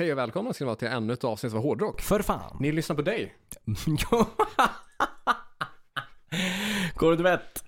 [0.00, 2.00] Hej och välkomna ska ni vara till ännu ett avsnitt av Hårdrock.
[2.00, 2.56] För fan.
[2.60, 3.34] Ni lyssnar på dig.
[6.94, 7.64] Går du vet?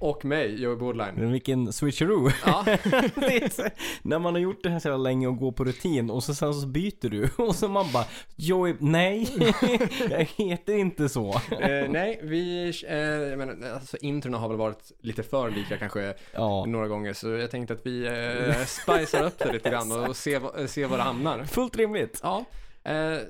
[0.00, 1.32] Och mig, Joey Bordline.
[1.32, 2.30] Vilken switcheroo.
[2.46, 3.72] Ja, är
[4.02, 6.54] när man har gjort det här så länge och går på rutin och så sen
[6.54, 8.04] så byter du och så man bara
[8.36, 9.28] Joey, nej,
[10.10, 11.30] jag heter inte så.
[11.60, 16.14] eh, nej, vi, eh, jag menar, alltså introna har väl varit lite för lika kanske
[16.34, 20.16] Ja, några gånger, så jag tänkte att vi eh, spicar upp det lite grann och
[20.16, 21.44] ser vad- ser var det hamnar.
[21.44, 22.20] fullt rimligt.
[22.22, 22.44] Ja, eh,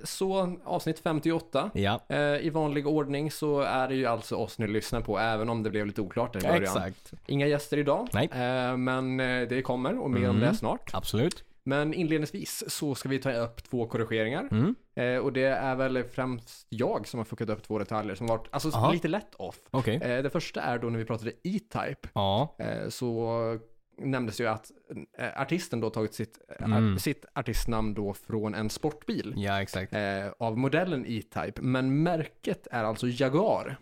[0.05, 1.71] så avsnitt 58.
[1.75, 5.49] Ja, Eh, I vanlig ordning så är det ju alltså oss ni lyssnar på, även
[5.49, 6.63] om det blev lite oklart där i början.
[6.63, 7.13] exakt.
[7.27, 8.29] Inga gäster idag, Nej.
[8.33, 10.49] eh, men eh, det kommer och mer om Mm.
[10.49, 10.91] det snart.
[10.95, 11.45] Absolut.
[11.69, 14.49] Men inledningsvis så ska vi ta upp två korrigeringar.
[14.51, 14.75] Mm.
[14.97, 18.47] Eh, och det är väl främst jag som har fuckat upp två detaljer som varit
[18.51, 18.93] alltså, Aha.
[18.93, 19.57] lite lätt off.
[19.71, 19.97] Okej.
[20.03, 22.57] Eh, det första är då när vi pratade E-Type Ja.
[22.59, 23.59] eh, så
[23.99, 24.71] nämndes ju att
[25.19, 26.99] eh, artisten då tagit sitt, eh, Mm.
[26.99, 29.35] sitt artistnamn då från en sportbil.
[29.37, 29.93] Ja, exakt.
[29.93, 33.77] Eh, av modellen E-Type, men märket är alltså Jaguar.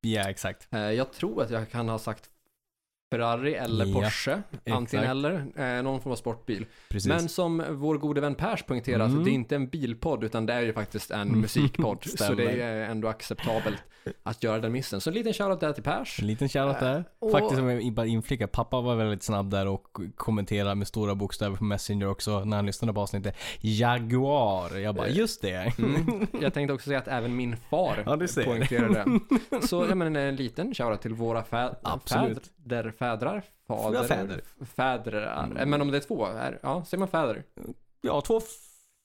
[0.00, 0.68] Ja, exakt.
[0.74, 2.28] Eh, jag tror att jag kan ha sagt
[3.12, 6.66] Ferrari eller Ja, Porsche, antingen eller, eh, någon form av sportbil.
[6.88, 7.08] Precis.
[7.08, 9.24] Men som vår gode vän Pers poängterar, Mm.
[9.24, 12.04] det är inte en bilpodd utan det är ju faktiskt en musikpodd.
[12.04, 13.82] så det är ändå acceptabelt
[14.22, 15.00] att göra den missen.
[15.00, 16.20] Så en liten shoutout där till Pers.
[16.20, 17.04] En liten shoutout där.
[17.18, 21.14] och- Faktiskt om jag bara inflikar, pappa var väldigt snabb där och kommenterade med stora
[21.14, 23.36] bokstäver på Messenger också när han lyssnade på avsnittet.
[23.60, 24.78] Jaguar.
[24.78, 25.72] Jag bara, Eh, just det.
[25.78, 26.26] Mm.
[26.40, 28.44] Jag tänkte också säga att även min far Ja, ser.
[28.44, 29.04] poängterade
[29.50, 29.66] det.
[29.66, 32.50] Så jag menar en liten shoutout till våra fä- Absolut.
[32.68, 34.40] fäder, fädrar, fader, Ja, fäder.
[34.76, 35.44] fädrar.
[35.56, 35.70] Mm.
[35.70, 37.42] Men om det är två, är, ja, säger man fäder?
[38.00, 38.40] Ja, två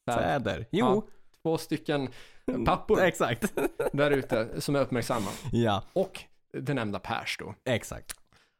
[0.06, 0.66] Fäder.
[0.72, 1.08] Jo.
[1.44, 2.10] Två stycken
[2.66, 3.54] pappor Exakt.
[3.94, 5.30] där ute som är uppmärksamma.
[5.52, 6.20] ja, Och
[6.54, 7.56] det nämnda Pers då.
[7.66, 8.12] exakt.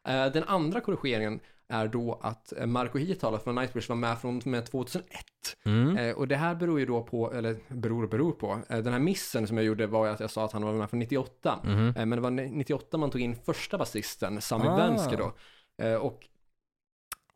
[0.08, 4.38] Eh, Den andra korrigeringen är då att eh, Marco Hietala från Nightwish var med från
[4.38, 5.06] och med 2001.
[5.66, 5.98] Mm.
[5.98, 9.00] Eh, Och det här beror ju då på, eller beror och beror på, den här
[9.00, 11.60] missen som jag gjorde var att jag sa att han var med från 98.
[11.64, 11.88] Mhm.
[11.88, 14.76] Eh, Men det var 98 man tog in första basisten, Sami Ah.
[14.76, 15.34] Venske då.
[16.00, 16.28] Och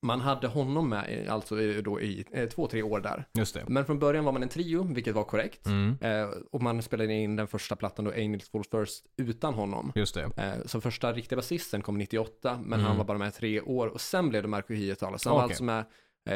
[0.01, 3.25] man hade honom med alltså då i eh, två, tre år där.
[3.33, 3.63] Just det.
[3.67, 5.65] Men från början var man en trio, vilket var korrekt.
[5.65, 5.97] Mm.
[6.01, 9.91] Eh, Och man spelade in den första plattan då, Angels Fall First, utan honom.
[9.95, 10.23] Just det.
[10.37, 12.85] Eh, Så första riktiga basisten kom 98, men Mm.
[12.85, 15.17] han var bara med tre år och sen blev det Marco Hietala.
[15.17, 15.51] Så han var Okej.
[15.53, 15.85] alltså med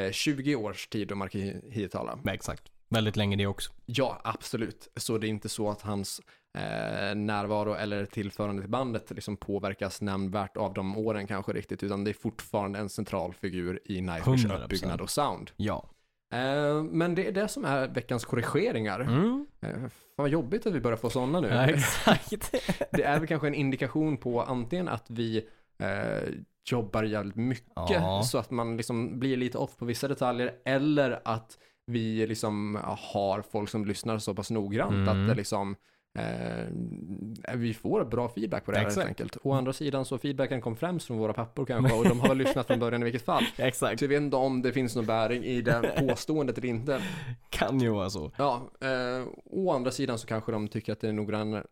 [0.07, 2.19] eh, 20 års tid då Marco Hi- Hietala.
[2.25, 2.63] Exakt.
[2.89, 3.71] Väldigt länge det också.
[3.85, 4.87] Ja, absolut.
[4.95, 6.21] Så det är inte så att hans
[6.55, 12.03] eh, närvaro eller tillförande till bandet liksom påverkas nämnvärt av de åren kanske riktigt, utan
[12.03, 14.63] det är fortfarande en central figur i Nightwish 100%.
[14.63, 15.51] uppbyggnad och sound.
[15.55, 15.89] Ja.
[16.33, 18.99] Eh, men det är det som är veckans korrigeringar.
[18.99, 19.47] Mm.
[19.61, 21.47] Eh, fan vad jobbigt att vi börjar få sådana nu.
[21.47, 22.51] Ja, exakt.
[22.91, 25.47] Det är väl kanske en indikation på antingen att vi
[25.79, 26.29] eh,
[26.71, 28.23] jobbar jävligt mycket Ja.
[28.23, 33.41] så att man liksom blir lite off på vissa detaljer eller att vi liksom har
[33.51, 35.07] folk som lyssnar så pass noggrant Mm.
[35.07, 35.75] att det liksom
[36.15, 39.07] eh, vi får bra feedback på det här helt Exakt.
[39.07, 39.37] enkelt.
[39.43, 42.37] Å andra sidan så feedbacken kom främst från våra pappor kanske och de har väl
[42.37, 43.43] lyssnat från början i vilket fall.
[43.57, 43.99] exakt.
[43.99, 47.01] Så jag vet inte om det finns någon bäring i det påståendet eller inte.
[47.49, 48.31] Kan ju vara så.
[48.37, 51.63] Ja, eh, å andra sidan så kanske de tycker att det är noggrannare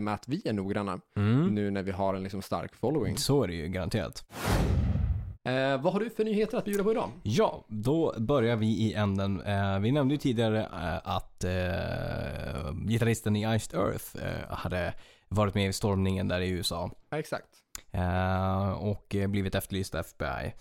[0.00, 1.54] med att vi är noggranna Mm.
[1.54, 3.16] nu när vi har en liksom stark following.
[3.16, 4.24] Så är det ju garanterat.
[5.44, 7.10] Eh, vad har du för nyheter att bjuda på idag?
[7.22, 9.40] Ja, då börjar vi i änden.
[9.40, 14.94] Eh, vi nämnde ju tidigare eh, att eh, gitarristen i Iced Earth eh, hade
[15.28, 16.90] varit med i stormningen där i USA.
[17.10, 17.48] Ja, exakt.
[17.90, 20.54] Eh, och blivit efterlyst av FBI.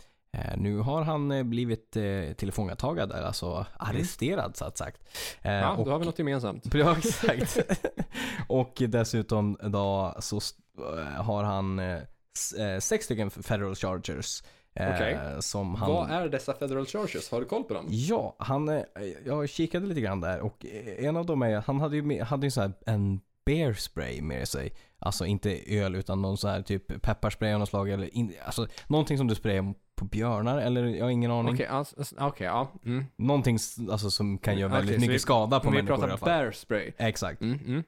[0.58, 5.02] Nu har han blivit eh, tillfångatagad, alltså arresterad så att sagt.
[5.42, 6.64] Eh, Ja, och, då har vi något gemensamt.
[6.74, 7.58] Ja, exakt.
[8.48, 10.40] och dessutom då så
[11.18, 14.44] har han eh, sex stycken federal chargers.
[14.76, 15.40] Eh.
[15.40, 15.90] Som han...
[15.92, 17.32] Vad är dessa federal charges?
[17.32, 17.86] Har du koll på dem?
[17.90, 18.84] Ja, han,
[19.26, 20.66] jag kikade lite grann där och
[20.98, 24.48] en av dem är, han hade ju hade ju så här en bear spray med
[24.48, 24.72] sig.
[25.00, 28.68] Alltså inte öl utan någon så här typ pepparspray av något slag eller in, alltså
[28.88, 31.54] någonting som du sprayar på björnar eller jag har ingen aning.
[31.54, 32.72] Okej, alltså, okej, ja.
[32.86, 33.06] Mm.
[33.16, 33.58] Någonting
[33.92, 36.08] alltså, som kan göra Okej, väldigt så mycket vi- skada på vi människor i alla
[36.18, 36.44] pratar fall.
[36.44, 36.92] bear spray.
[36.98, 37.42] Exakt.
[37.42, 37.84] Mm, mm.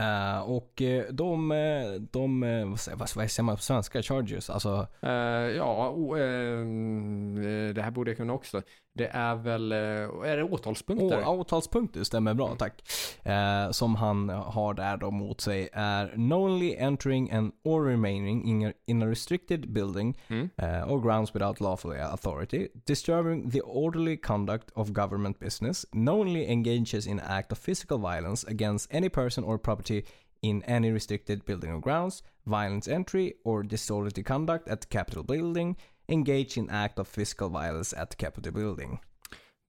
[0.00, 2.40] Uh, och eh, de, eh, de,
[2.70, 4.02] vad säger, vad vad säger man på svenska?
[4.02, 4.50] Chargers?
[4.50, 5.10] Alltså, Uh,
[5.56, 8.62] ja, o, uh, det här borde jag kunna också.
[8.98, 11.22] Det är väl, eh, är det åtalspunkter?
[11.26, 12.58] Åh, åtalspunkter stämmer bra, Mm.
[12.58, 12.82] tack.
[13.22, 18.66] Eh, som han har där då mot sig är knowingly entering and or remaining in
[18.66, 20.50] a, in a restricted building Mm.
[20.62, 27.06] uh, or grounds without lawful authority, disturbing the orderly conduct of government business, knowingly engages
[27.06, 30.02] in act of physical violence against any person or property
[30.42, 35.76] in any restricted building or grounds, violence entry or disorderly conduct at the Capitol building,
[36.08, 38.98] engage in act of physical violence at Capitol building.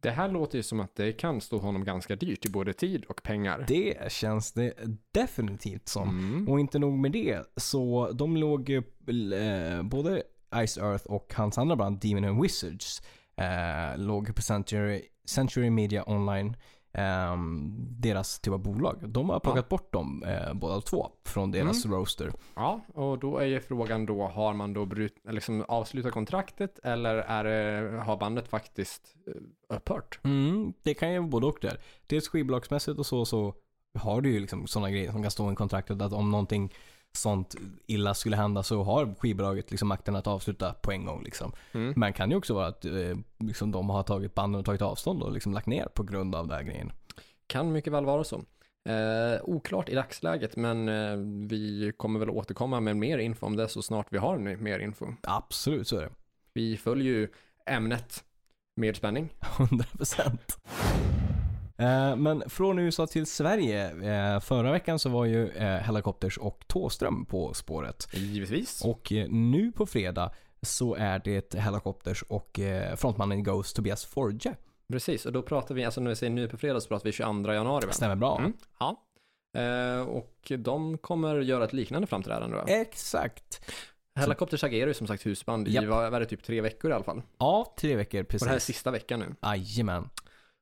[0.01, 3.05] Det här låter ju som att det kan stå honom ganska dyrt i både tid
[3.05, 3.65] och pengar.
[3.67, 4.73] Det känns det
[5.11, 6.09] definitivt som.
[6.09, 6.49] Mm.
[6.49, 10.23] Och inte nog med det, så de låg ju, eh, både
[10.67, 13.01] Ice Earth och hans andra band Demon and Wizards
[13.35, 16.55] eh, låg på Century, Century Media Online,
[16.93, 19.09] ehm, deras typ av bolag.
[19.09, 22.31] De har plockat bort dem eh, båda två från deras roaster.
[22.55, 27.15] Ja, och då är ju frågan då, har man då brut, liksom avslutat kontraktet eller
[27.15, 30.19] är har bandet faktiskt eh, upphört?
[30.23, 31.79] Mm, det kan ju vara både och där.
[32.07, 33.53] Dels skivbolagsmässigt och så, så
[33.93, 36.73] har du ju liksom sådana grejer som kan stå i kontraktet att om någonting
[37.17, 37.55] sånt
[37.87, 41.51] illa skulle hända så har skivbolaget liksom makten att avsluta på en gång liksom.
[41.71, 41.93] Mm.
[41.95, 45.23] Men kan ju också vara att eh, liksom de har tagit banden och tagit avstånd
[45.23, 46.91] och liksom lagt ner på grund av den här grejen.
[47.47, 48.43] Kan mycket väl vara så.
[48.89, 51.15] Eh, oklart i dagsläget, men eh,
[51.47, 55.05] vi kommer väl återkomma med mer info om det så snart vi har mer info.
[55.23, 56.11] Absolut, så är det.
[56.53, 57.27] Vi följer ju
[57.65, 58.23] ämnet
[58.75, 59.29] med spänning.
[59.39, 60.19] 100%.
[60.19, 61.18] Eh,
[62.17, 63.85] Men från USA till Sverige.
[64.33, 68.07] eh, Förra veckan så var ju eh, Helicopters och Tåström på spåret.
[68.13, 68.81] Givetvis.
[68.85, 70.31] Och eh, nu på fredag
[70.61, 74.55] så är det Helicopters och eh, frontmannen Ghost Tobias Forge.
[74.91, 77.11] Precis, och då pratar vi, alltså när vi säger nu på fredag så pratar vi
[77.11, 77.91] 22 januari va?
[77.93, 78.37] Stämmer bra.
[78.37, 78.53] Mm.
[78.79, 79.03] Ja.
[79.57, 82.63] Eh, och de kommer göra ett liknande framträdande då.
[82.67, 83.61] Exakt.
[84.15, 87.03] Helicopters agerar ju som sagt husband i, vad är det, typ tre veckor i alla
[87.03, 87.21] fall.
[87.37, 88.75] Ja, tre veckor Och det här är precis.
[88.75, 89.35] sista veckan nu.
[89.41, 90.09] Jajamän.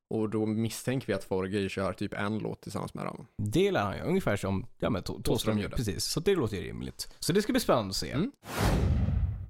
[0.09, 3.27] Och då misstänker vi att Forge kör typ en låt tillsammans med dem.
[3.37, 5.75] Det lär han ju ungefär som ja, men, Tå- Thåström gjorde.
[5.75, 7.15] Precis, så det låter ju rimligt.
[7.19, 8.11] Så det ska bli spännande att se.
[8.11, 8.31] Mm.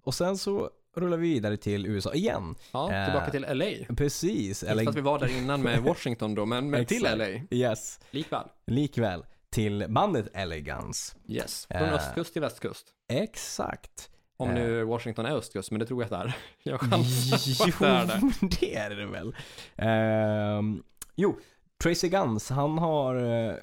[0.03, 2.55] Och sen så rullar vi vidare till USA igen.
[2.71, 3.95] Ja, Eh, tillbaka till LA.
[3.95, 4.63] Precis.
[4.63, 4.85] Eller...
[4.85, 7.03] Fast vi var där innan med Washington då, men, men till.
[7.03, 7.27] LA.
[7.57, 7.99] Yes.
[8.11, 8.47] Likväl.
[8.67, 11.15] Likväl till bandet Elegance.
[11.27, 11.67] Yes.
[11.71, 11.93] Från Eh.
[11.93, 12.87] östkust till västkust.
[13.09, 14.09] Exakt.
[14.39, 14.55] Om Eh.
[14.55, 16.37] nu Washington är östkust, men det tror jag att det är.
[16.71, 18.19] Jag chansar på att det är det.
[18.41, 19.35] Jo, det är det väl.
[19.75, 20.83] Ehm,
[21.15, 21.39] jo,
[21.83, 23.53] Tracy Guns, han har uh,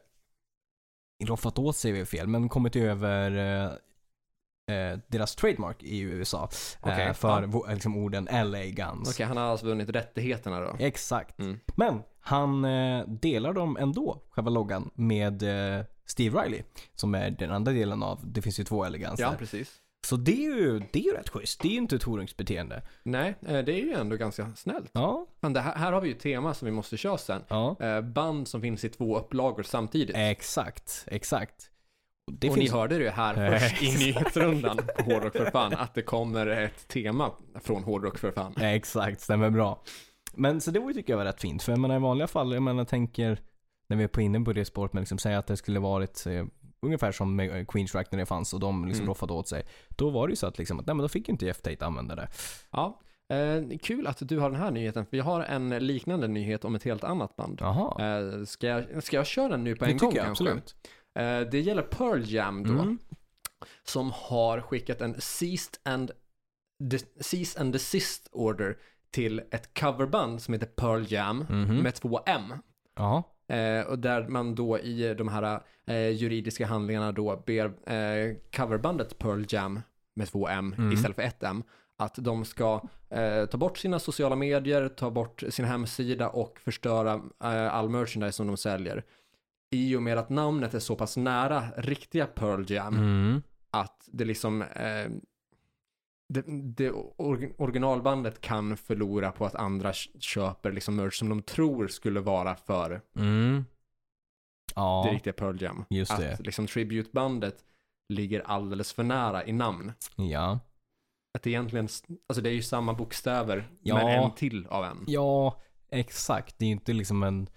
[1.24, 6.42] roffat åt sig fel, men kommit över eh, eh, deras trademark i USA.
[6.82, 7.72] eh, Okej, för ja.
[7.72, 9.08] liksom orden LA Guns.
[9.08, 10.76] Okej, han har alltså vunnit rättigheterna då.
[10.78, 11.38] Exakt.
[11.38, 11.60] Mm.
[11.76, 15.42] Men han eh, delar dem ändå, själva loggan, med
[15.78, 16.62] eh, Steve Riley.
[16.94, 19.80] Som är den andra delen av, det finns ju två Elegance Ja, precis.
[20.04, 21.60] Så det är ju, det är ju rätt schysst.
[21.60, 22.82] Det är ju inte ett horungsbeteende.
[23.02, 24.90] Nej, eh, det är ju ändå ganska snällt.
[24.92, 27.42] Ja, Men det här, här har vi ju ett tema som vi måste köra sen.
[27.48, 27.76] ja.
[27.80, 30.16] Eh, band som finns i två upplagor samtidigt.
[30.16, 31.70] Exakt, exakt.
[32.32, 32.72] Det och finns...
[32.72, 36.88] ni hörde det här först i nyhetsrundan på Hårdrock för fan, att det kommer ett
[36.88, 38.54] tema från Hårdrock för fan.
[38.56, 39.82] Exakt, stämmer bra.
[40.34, 41.62] Men så det var tycker jag var rätt fint.
[41.62, 43.40] För jag menar i vanliga fall, jag menar tänker,
[43.86, 46.26] när vi är på inne på det spåret, men liksom säga att det skulle varit
[46.26, 46.44] eh,
[46.84, 49.10] ungefär som med eh, Queens Rack när det fanns och de liksom Mm.
[49.10, 49.66] roffade åt sig.
[49.88, 51.60] Då var det ju så att liksom, att, nej men då fick ju inte Jeff
[51.62, 52.28] Tate använda det.
[52.70, 56.64] Ja, eh, kul att du har den här nyheten, för jag har en liknande nyhet
[56.64, 57.60] om ett helt annat band.
[57.62, 60.44] Eh, ska, jag, ska jag köra den nu på det en tycker gång jag kanske?
[60.44, 60.74] absolut.
[61.18, 62.98] Eh, det gäller Pearl Jam då, Mm.
[63.84, 66.10] som har skickat en ceased and,
[67.20, 68.76] cease and desist order
[69.10, 71.76] till ett coverband som heter Pearl Jam Mhm.
[71.76, 72.54] med två M.
[72.96, 73.22] Jaha.
[73.46, 79.18] Eh, och där man då i de här eh, juridiska handlingarna då ber eh, coverbandet
[79.18, 79.80] Pearl Jam
[80.14, 80.92] med två M Mm.
[80.92, 81.62] istället för ett M
[81.96, 82.80] att de ska
[83.10, 87.12] eh, ta bort sina sociala medier, ta bort sin hemsida och förstöra
[87.44, 89.04] eh, all merchandise som de säljer.
[89.70, 93.42] I och med att namnet är så pass nära riktiga Pearl Jam Mm.
[93.70, 95.06] att det liksom eh,
[96.34, 96.44] det,
[96.84, 102.20] det or, originalbandet kan förlora på att andra köper liksom merch som de tror skulle
[102.20, 103.64] vara för Mm.
[104.74, 105.84] Ja, det riktiga Pearl Jam.
[105.90, 106.40] just att det.
[106.40, 107.64] liksom tributebandet
[108.08, 109.92] ligger alldeles för nära i namn.
[110.16, 110.58] Ja.
[111.34, 111.88] Att det egentligen,
[112.28, 113.94] alltså det är ju samma bokstäver, Ja.
[113.94, 115.04] men en till av en.
[115.06, 115.60] Ja,
[115.90, 116.58] exakt.
[116.58, 117.48] Det är ju inte liksom en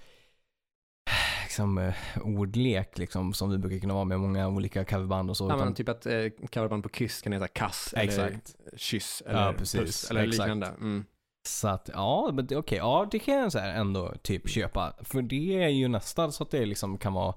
[1.58, 5.44] liksom, eh, ordlek liksom, som det brukar kunna vara med många olika coverband och så.
[5.44, 6.14] Ja, utan- men typ att eh,
[6.54, 8.20] coverband på Kiss kan heta Kass Exakt.
[8.20, 9.80] eller Kyss Ja, eller precis.
[9.82, 10.40] Puss eller Exakt.
[10.40, 10.68] liknande.
[10.68, 11.06] Mm.
[11.48, 14.94] Så att, ja, men okej, ja det kan jag så ändå typ köpa.
[15.02, 17.36] För det är ju nästan så att det liksom kan vara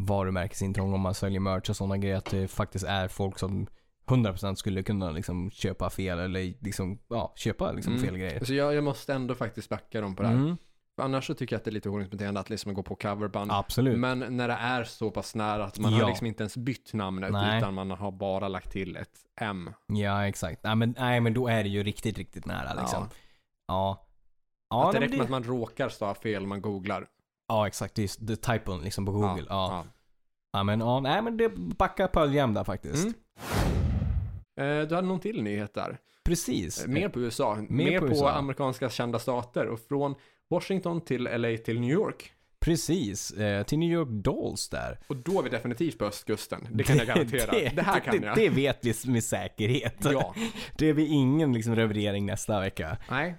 [0.00, 2.16] varumärkesintrång om man säljer merch och sådana grejer.
[2.16, 3.66] Att det faktiskt är folk som
[4.06, 8.04] 100% skulle kunna liksom köpa fel eller liksom, ja, köpa liksom Mm.
[8.04, 8.44] fel grejer.
[8.44, 10.34] Så jag, jag måste ändå faktiskt backa dem på det här.
[10.36, 10.56] Mm,
[11.02, 13.52] annars så tycker jag att det är lite horungsbeteende att liksom gå på coverband.
[13.52, 13.98] absolut.
[13.98, 16.00] Men när det är så pass nära att man Ja.
[16.00, 17.58] har liksom inte ens bytt namnet Nej.
[17.58, 19.70] utan man har bara lagt till ett M.
[19.86, 20.64] Ja, exakt.
[20.64, 23.08] Nej men, nej men då är det ju riktigt, riktigt nära liksom.
[23.66, 24.06] Ja.
[24.70, 27.06] Ja, att det räcker med att man råkar stava fel man googlar.
[27.48, 27.94] ja exakt.
[27.94, 29.46] Det är the typon liksom på Google.
[29.48, 29.84] Ja.
[30.52, 33.04] Ja, men, ja, nej men det backar Pearl där faktiskt.
[34.56, 34.80] Mm.
[34.80, 35.98] Eh, du hade någon till nyhet där.
[36.24, 36.84] Precis.
[36.84, 37.56] Eh, Mer på USA.
[37.68, 38.30] Mer, på på, USA.
[38.32, 39.66] amerikanska kända stater.
[39.66, 40.14] Och från
[40.52, 42.32] Washington till LA till New York.
[42.60, 44.98] Precis, eh, till New York Dolls där.
[45.06, 46.68] Och då är vi definitivt på östkusten.
[46.70, 47.52] Det kan jag garantera.
[47.74, 48.36] Det, här kan det, jag.
[48.36, 49.96] Det vet vi med säkerhet.
[50.00, 50.34] Ja.
[50.78, 52.96] Det blir ingen liksom revidering nästa vecka.
[53.10, 53.34] Nej.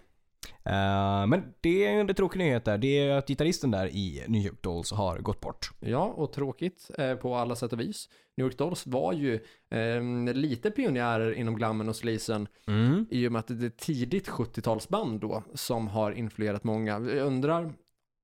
[0.63, 2.77] Eh, men det är en tråkig nyhet där.
[2.77, 5.71] Det är att gitarristen där i New York Dolls har gått bort.
[5.79, 8.09] Ja, och tråkigt eh, på alla sätt och vis.
[8.37, 9.33] New York Dolls var ju
[9.69, 13.05] eh, lite pionjärer inom glammen och sleazen Mm.
[13.11, 16.91] i och med att det är tidigt 70-talsband då som har influerat många.
[16.91, 17.73] Jag undrar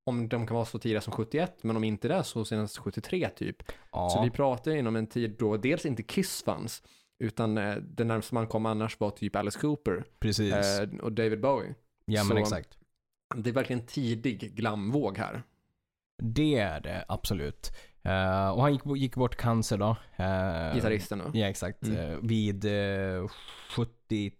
[0.05, 3.29] om de kan vara så tidiga som 71, men om inte det så senast 73
[3.29, 3.57] typ.
[3.91, 6.83] Ja, Så vi pratar inom en tid då dels inte Kiss fanns,
[7.19, 10.53] utan eh, det närmaste man kom annars var typ Alice Cooper precis.
[10.53, 11.75] eh, och David Bowie.
[12.11, 12.77] Ja men så- exakt.
[13.35, 15.43] Det är verkligen tidig glamvåg här.
[16.21, 17.71] Det är det absolut.
[18.03, 19.89] Eh, och han gick, gick bort cancer då.
[19.89, 21.39] Uh, Gitarristen då.
[21.39, 21.83] Ja exakt.
[21.83, 22.11] Mm.
[22.11, 23.27] Eh, vid uh,
[23.75, 24.31] 70,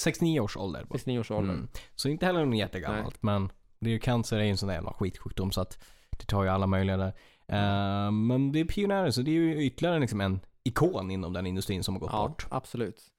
[0.00, 0.86] 69 års ålder.
[0.90, 1.54] 69 års ålder.
[1.54, 1.68] Mm.
[1.94, 3.22] Så inte heller något jättegammalt.
[3.22, 6.24] Men det är ju cancer är ju en sån där jävla skitsjukdom så att det
[6.24, 7.12] tar ju alla möjliga där.
[7.48, 11.46] Eh, men det är pionjärer så det är ju ytterligare liksom en ikon inom den
[11.46, 12.46] industrin som har gått Ja, bort.
[12.50, 13.11] absolut.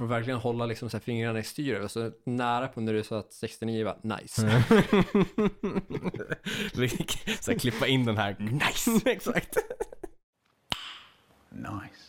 [0.00, 1.88] Verkligen hålla liksom så här fingrarna i styr.
[1.88, 4.42] Så nära på när du sa att 69 var nice.
[4.42, 4.62] Mm.
[7.40, 8.36] så här, klippa in den här.
[8.38, 9.00] Nice!
[9.10, 9.56] Exakt.
[11.50, 12.06] Nice.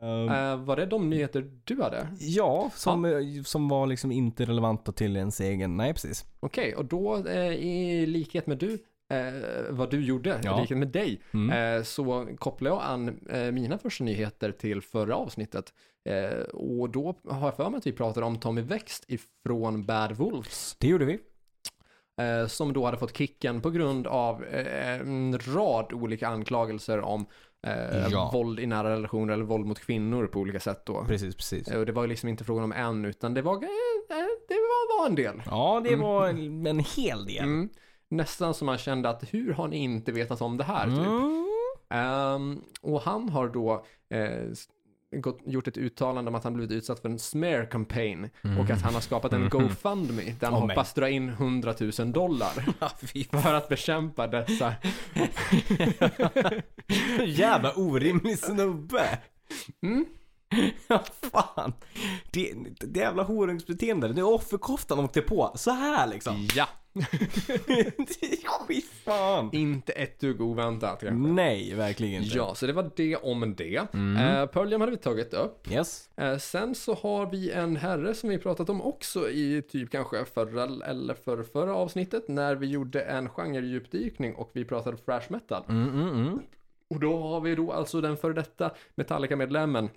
[0.00, 2.08] Um, Eh, var det de nyheter du hade?
[2.18, 5.76] ja, som, eh, som var liksom inte relevanta till ens egen.
[5.76, 6.24] Nej, precis.
[6.40, 8.78] Okej, och då eh, i likhet med du,
[9.16, 9.32] eh,
[9.70, 10.58] vad du gjorde, Ja.
[10.58, 11.76] i likhet med dig, Mm.
[11.78, 15.72] eh, så kopplar jag an eh, mina första nyheter till förra avsnittet.
[16.08, 20.12] Eh, och då har jag för mig att vi pratade om Tommy Växt ifrån Bad
[20.12, 20.76] Wolves.
[20.78, 21.18] Det gjorde vi.
[22.20, 27.26] Eh, som då hade fått kicken på grund av eh, en rad olika anklagelser om
[27.66, 28.30] eh, Ja.
[28.32, 31.04] våld i nära relationer eller våld mot kvinnor på olika sätt då.
[31.04, 31.68] Precis, precis.
[31.68, 33.60] Eh, och det var ju liksom inte frågan om en, utan det var, eh,
[34.48, 35.42] det var, var en del.
[35.46, 36.00] Ja, det Mm.
[36.00, 37.44] var en, en hel del.
[37.44, 37.68] Mm.
[38.08, 40.86] Nästan som man kände att hur har ni inte vetat om det här?
[40.86, 40.98] Typ.
[41.06, 41.46] Mm.
[41.90, 44.44] Ehm, och han har då eh,
[45.20, 48.30] gått, gjort ett uttalande om att han blivit utsatt för en smear campaign
[48.60, 49.48] och att han har skapat en Mhm.
[49.50, 50.76] GoFundMe där han nej.
[50.76, 52.52] hoppas dra in 100 000 dollar
[53.42, 54.74] för att bekämpa dessa.
[57.26, 59.18] Jävla orimlig snubbe.
[59.82, 60.06] Mm.
[60.88, 61.72] Ja, fan.
[62.30, 64.08] Det, det jävla horungsbeteende.
[64.08, 65.52] Det är offerkoftan åkte på.
[65.56, 66.48] Så här liksom.
[66.54, 66.68] Ja,
[68.66, 69.50] skitfan.
[69.52, 71.32] inte ett dugg oväntat kanske.
[71.32, 72.36] Nej, verkligen inte.
[72.36, 73.94] Ja, så det var det om det.
[73.94, 74.16] Mm.
[74.16, 75.70] Eh, Pearl Jam hade vi tagit upp.
[75.70, 76.10] Yes.
[76.16, 80.24] Eh, sen så har vi en herre som vi pratat om också i typ kanske
[80.24, 85.62] förra eller för förra avsnittet när vi gjorde en genredjupdykning och vi pratade thrash metal.
[85.68, 86.38] Mm, mm, mm.
[86.90, 89.88] Och då har vi då alltså den före detta Metallica-medlemmen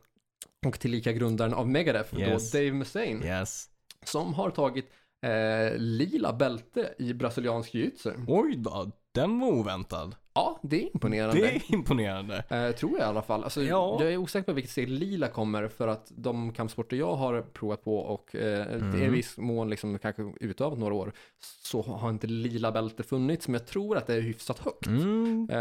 [0.65, 2.51] och tillika grundaren av Megadeth, Yes.
[2.51, 3.65] då Dave Mustaine, Yes.
[4.03, 4.85] som har tagit
[5.21, 8.11] eh, lila bälte i brasiliansk jiu-jitsu.
[8.27, 10.15] Oj då, den var oväntad.
[10.33, 11.41] Ja, det är imponerande.
[11.41, 12.43] Det är imponerande.
[12.49, 13.43] Eh, tror jag i alla fall.
[13.43, 13.97] Alltså, Ja.
[14.01, 17.83] Jag är osäker på vilket steg lila kommer för att de kampsporter jag har provat
[17.83, 19.03] på och eh, Mm.
[19.03, 21.13] i viss mån liksom kanske utövat några år
[21.63, 24.87] så har inte lila bälte funnits men jag tror att det är hyfsat högt.
[24.87, 25.57] Mm, Eh,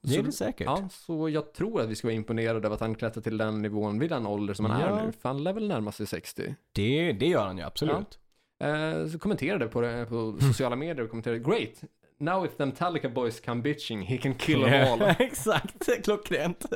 [0.00, 0.64] det är så, det säkert.
[0.66, 3.62] ja, så jag tror att vi ska vara imponerade av att han klättrar till den
[3.62, 4.86] nivån vid den ålder som han Ja.
[5.00, 5.12] är nu.
[5.12, 6.54] För han lär väl närma sig 60.
[6.72, 8.18] Det, det gör han ju absolut.
[8.62, 11.82] Eh, så kommenterade på det på sociala medier och kommenterade Great!
[12.18, 15.02] Now if the Metallica boys come bitching, he can kill them all.
[15.18, 16.64] Exakt, klockrent.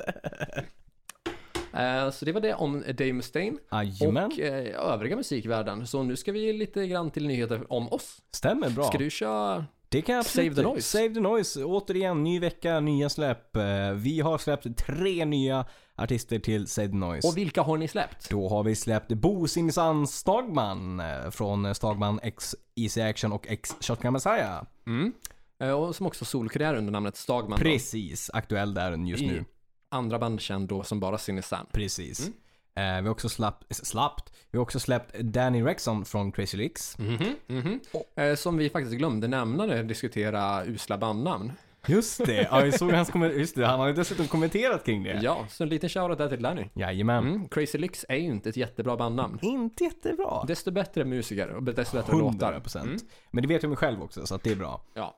[1.73, 3.59] Eh, så det var det om Dave Mustaine.
[3.73, 5.87] Jajamän, och eh, övriga musikvärlden.
[5.87, 8.23] Så nu ska vi lite grann till nyheter om oss.
[8.31, 8.85] stämmer bra.
[8.85, 9.65] Ska du köra?
[9.89, 10.55] Det kan jag absolut.
[10.55, 10.99] Save the Noise?
[10.99, 11.65] Save the Noise.
[11.65, 13.57] Återigen, ny vecka, nya släpp.
[13.57, 15.67] Eh, Vi har släppt tre nya
[15.97, 17.29] artister till Save the Noise.
[17.29, 18.31] Och vilka har ni släppt?
[18.31, 23.77] Då har vi släppt Bo Sinsan Stagman eh, från Stagman X Easy Action och X
[23.81, 24.63] Shotgun Messiah.
[24.87, 25.13] Mm.
[25.61, 27.59] Eh, och som också solkarriär under namnet Stagman.
[27.59, 29.45] Precis, aktuell där just I nu.
[29.89, 31.67] Andra band känd då som bara Sinisan.
[31.73, 32.21] Precis.
[32.21, 32.33] Mm.
[32.77, 36.99] Eh, vi har också slappt, slappt, vi har också släppt Danny Rexon från Crazy Licks.
[36.99, 37.81] Mhm, mhm.
[38.17, 41.53] Eh, som vi faktiskt glömde nämna när vi diskuterade usla bandnamn.
[41.87, 45.21] Just det, ja, jag såg hans just det, han har ju dessutom kommenterat kring det.
[45.23, 46.65] Ja, så en liten shoutout där till Danny.
[46.75, 47.27] Jajamän.
[47.27, 47.49] Mm.
[47.49, 49.39] Crazy Licks är ju inte ett jättebra bandnamn.
[49.43, 50.45] Inte jättebra.
[50.47, 52.53] Desto bättre musiker och desto bättre låtar.
[52.53, 52.83] 100%.
[52.83, 52.97] Mm.
[53.31, 54.81] Men det vet jag mig själv också, så att det är bra.
[54.95, 55.17] Ja.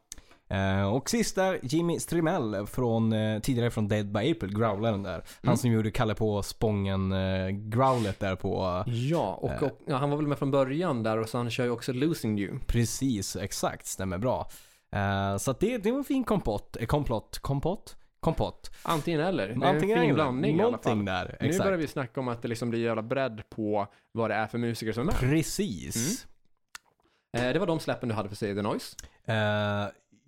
[0.50, 5.12] Eh, och sist där, Jimmy Strimell från, eh, tidigare från Dead by April, growlaren där.
[5.12, 5.56] Han Mm.
[5.56, 7.18] som gjorde Kalle på Spången eh,
[8.18, 11.38] där på, Ja, och, och ja, han var väl med från början där och så
[11.38, 12.58] han kör ju också Losing You.
[12.66, 14.50] precis, exakt, stämmer bra.
[15.38, 18.70] Så att det, det var en fin kompott, eh, komplott, kompott, kompott.
[18.82, 19.48] Antingen eller.
[19.48, 21.04] Det är Antingen en fin blandning i alla Någonting fall.
[21.04, 21.64] där, Nu exakt.
[21.64, 24.58] börjar vi snacka om att det liksom blir jävla bredd på vad det är för
[24.58, 25.14] musiker som är med.
[25.20, 26.26] Precis.
[27.36, 28.96] Eh, det var de släppen du hade för Save the Noise.
[29.24, 29.86] Eh,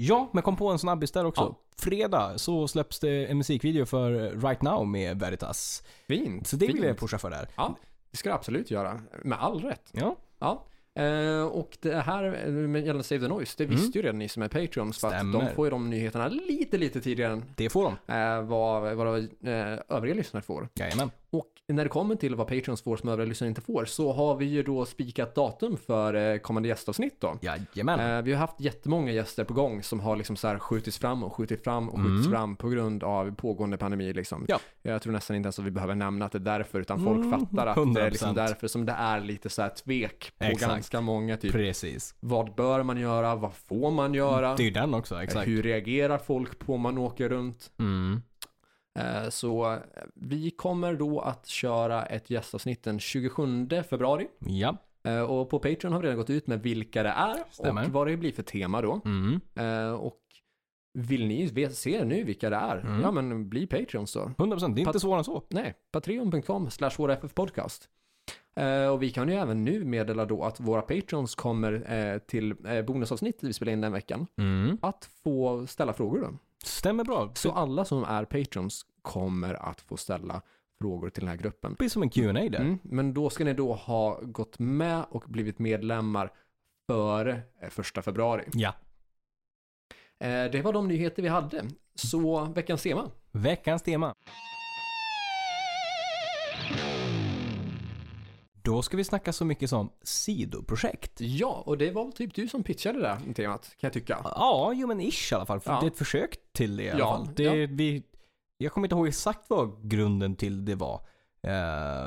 [0.09, 1.41] ja, men kom på en snabbis där också.
[1.43, 1.57] Ja.
[1.77, 4.11] Fredag så släpps det en musikvideo för
[4.47, 5.83] Right Now med Veritas.
[6.09, 6.47] Fint.
[6.47, 6.87] Så det vill fint.
[6.87, 7.49] jag pusha för där.
[8.11, 9.01] Det ska du absolut göra.
[9.25, 9.89] Med all rätt.
[9.93, 10.65] Ja, Ja.
[10.95, 14.29] Eh, och det här eh, med gällande Save the Noise, det visste ju redan ni
[14.29, 14.99] som är Patreons.
[14.99, 15.33] För att Mm.
[15.33, 18.15] De får ju de nyheterna lite, lite tidigare än det får de.
[18.15, 20.69] eh, vad, vad eh, övriga lyssnare får.
[20.75, 21.11] Jajamän.
[21.31, 24.37] Och när det kommer till vad Patreons får som övriga lyssnare inte får så har
[24.37, 27.39] vi ju då spikat datum för eh, kommande gästavsnitt då.
[27.43, 28.01] Jajamän.
[28.17, 31.23] Eh, vi har haft jättemånga gäster på gång som har liksom så här skjutits fram
[31.25, 32.31] och skjutits fram och skjutits Mm.
[32.33, 34.45] fram på grund av pågående pandemi liksom.
[34.49, 34.59] Ja.
[34.83, 37.19] Jag tror nästan inte ens att vi behöver nämna att det är därför utan folk
[37.25, 38.11] Mm, fattar att det är 100%.
[38.11, 40.73] liksom därför som det är lite så här tvek på Exakt.
[40.73, 41.53] ganska många typ.
[41.53, 42.15] Precis.
[42.21, 43.35] Vad bör man göra?
[43.37, 44.55] Vad får man göra?
[44.57, 45.49] Det är ju den också, exakt.
[45.49, 47.71] Hur reagerar folk på om man åker runt?
[47.79, 48.23] Mm.
[49.01, 49.79] Eh, Så eh,
[50.15, 54.29] vi kommer då att köra ett gästavsnitt den 27 februari.
[54.39, 54.77] Ja.
[55.05, 57.85] Eh, Och på Patreon har vi redan gått ut med vilka det är Stämmer.
[57.85, 59.01] och vad det blir för tema då.
[59.05, 59.41] Mm.
[59.95, 60.17] Och
[60.95, 63.01] vill ni se nu vilka det är, Mm.
[63.01, 64.21] ja men bli Patreons då.
[64.39, 65.43] 100%, det är inte svårare än så.
[65.49, 66.91] Nej, patreon.com slash
[67.35, 67.89] podcast.
[68.57, 72.55] Eh, och vi kan ju även nu meddela då att våra Patreons kommer eh, till
[72.67, 74.79] eh, bonusavsnitt vi spelar in den veckan Mm.
[74.83, 76.29] att få ställa frågor då.
[76.65, 77.31] Stämmer bra.
[77.35, 80.43] Så alla som är Patreons kommer att få ställa
[80.81, 81.71] frågor till den här gruppen.
[81.71, 82.61] Det blir som en Q&A där.
[82.61, 86.33] Mm, men då ska ni då ha gått med och blivit medlemmar
[86.87, 88.45] före eh, första februari.
[88.53, 88.75] Ja.
[90.21, 91.65] Eh, det var de nyheter vi hade.
[91.95, 93.11] Så veckans tema.
[93.33, 94.15] Veckans tema.
[98.63, 101.13] Då ska vi snacka så mycket som sidoprojekt.
[101.21, 104.19] Ja, och det var väl typ du som pitchade det där temat, kan jag tycka.
[104.25, 105.61] Ja, jo men ish i alla fall.
[105.61, 105.81] För Ja.
[105.81, 107.29] Det är ett försök till det i alla Ja, fall.
[107.37, 107.67] Det, ja.
[107.71, 108.03] vi,
[108.65, 111.01] jag kommer inte ihåg exakt vad grunden till det var.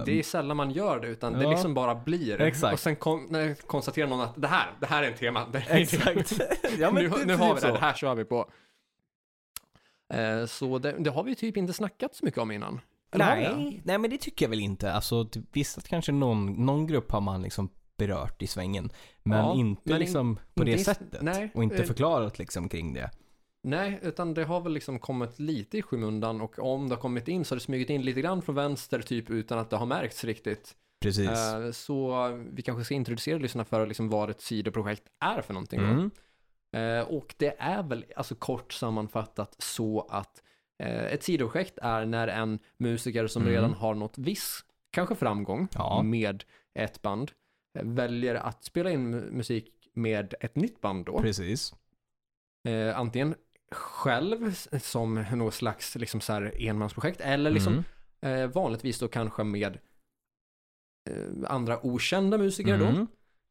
[0.06, 1.50] Det är sällan man gör det, utan det Ja.
[1.50, 2.42] liksom bara blir.
[2.42, 2.74] Exakt.
[2.74, 2.96] Och sen
[3.30, 5.48] när konstaterar någon att det här, det här är en tema.
[5.52, 6.32] Det är Exakt.
[6.80, 8.50] ja, men nu, det nu har vi det, det här kör vi på.
[10.14, 12.80] Eh, så det, det har vi typ inte snackat så mycket om innan.
[13.12, 13.56] Eller det?
[13.56, 14.94] Nej, nej, men det tycker jag väl inte.
[14.94, 18.90] Alltså, visst att kanske någon, någon grupp har man liksom berört i svängen.
[19.24, 21.22] Men Ja, inte men in- liksom på inte det sättet.
[21.22, 23.12] nej, och inte eh, förklarat liksom kring det.
[23.66, 27.28] Nej, utan det har väl liksom kommit lite i skymundan och om det har kommit
[27.28, 29.86] in så har det smugit in lite grann från vänster typ utan att det har
[29.86, 30.76] märkts riktigt.
[31.02, 31.30] Precis.
[31.30, 35.80] Eh, så vi kanske ska introducera lyssnarna för liksom vad ett sidoprojekt är för någonting.
[35.80, 36.12] Mm.
[36.76, 40.44] Eh, och det är väl alltså kort sammanfattat så att
[40.84, 43.54] eh, ett sidoprojekt är när en musiker som Mm.
[43.54, 46.02] redan har nått viss, kanske framgång Ja.
[46.04, 47.32] med ett band,
[47.80, 51.20] eh, väljer att spela in mu- musik med ett nytt band då.
[51.20, 51.74] Precis.
[52.68, 53.36] Eh, antingen
[53.74, 57.84] själv som något slags liksom så här enmansprojekt eller liksom
[58.22, 58.42] Mm.
[58.42, 59.78] eh, vanligtvis då kanske med
[61.10, 63.08] eh, andra okända musiker då, Mm.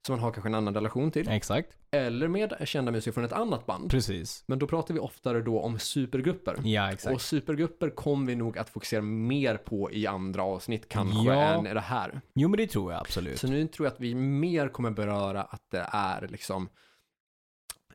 [0.07, 1.77] som man har kanske en annan relation till, Exakt.
[1.91, 3.91] eller med kända musiker från ett annat band.
[3.91, 4.45] Precis.
[4.47, 6.57] Men då pratar vi oftare då om supergrupper.
[6.65, 7.15] Ja, exakt.
[7.15, 11.43] Och supergrupper kommer vi nog att fokusera mer på i andra avsnitt kanske Ja.
[11.43, 12.21] än i det här.
[12.35, 13.39] Jo, men det tror jag absolut.
[13.41, 16.69] Så nu tror jag att vi mer kommer beröra att det är liksom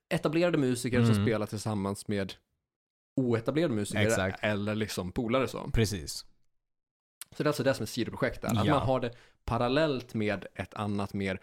[0.09, 1.25] etablerade musiker som Mm.
[1.25, 2.33] spelar tillsammans med
[3.15, 4.43] oetablerade musiker Exakt.
[4.43, 5.69] eller liksom polare så.
[5.73, 6.25] Precis.
[7.31, 8.47] Så det är alltså det som är sidoprojekt där.
[8.49, 8.73] Att Ja.
[8.79, 9.11] man har det
[9.45, 11.39] parallellt med ett annat mer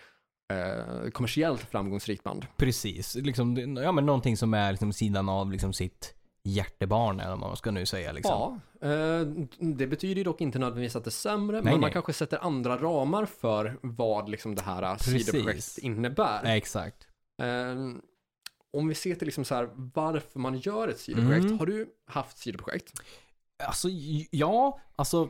[0.52, 2.46] eh, kommersiellt framgångsrikt band.
[2.56, 3.14] Precis.
[3.14, 7.56] Liksom, ja, men någonting som är liksom sidan av liksom sitt hjärtebarn, eller vad man
[7.56, 8.12] ska nu säga.
[8.12, 8.60] Liksom.
[8.80, 9.20] Ja, eh,
[9.58, 11.92] det betyder ju dock inte nödvändigtvis att det är sämre, men Nej, man nej.
[11.92, 15.26] kanske sätter andra ramar för vad liksom det här eh, Precis.
[15.26, 16.44] sidoprojektet innebär.
[16.56, 17.06] Exakt.
[17.42, 17.46] Eh,
[18.74, 21.44] om vi ser till liksom så här, varför man gör ett sidoprojekt.
[21.44, 21.58] Mm.
[21.58, 22.92] Har du haft sidoprojekt?
[23.66, 23.88] Alltså,
[24.30, 25.28] ja, alltså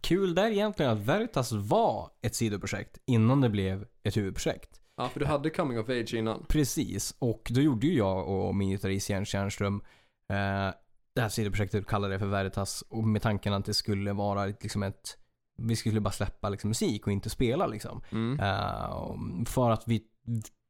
[0.00, 4.80] kul där egentligen att Veritas var ett sidoprojekt innan det blev ett huvudprojekt.
[4.96, 6.44] Ja, för du hade coming of age innan.
[6.48, 9.82] Precis, och då gjorde ju jag och min gitarrist Jens Tjärnström
[10.28, 10.70] eh,
[11.14, 14.82] det här sidoprojektet, kallade det för Veritas, och med tanken att det skulle vara liksom
[14.82, 15.18] ett
[15.56, 18.02] vi skulle bara släppa liksom musik och inte spela liksom.
[18.12, 18.40] Mm.
[18.40, 20.02] Eh, för att vi,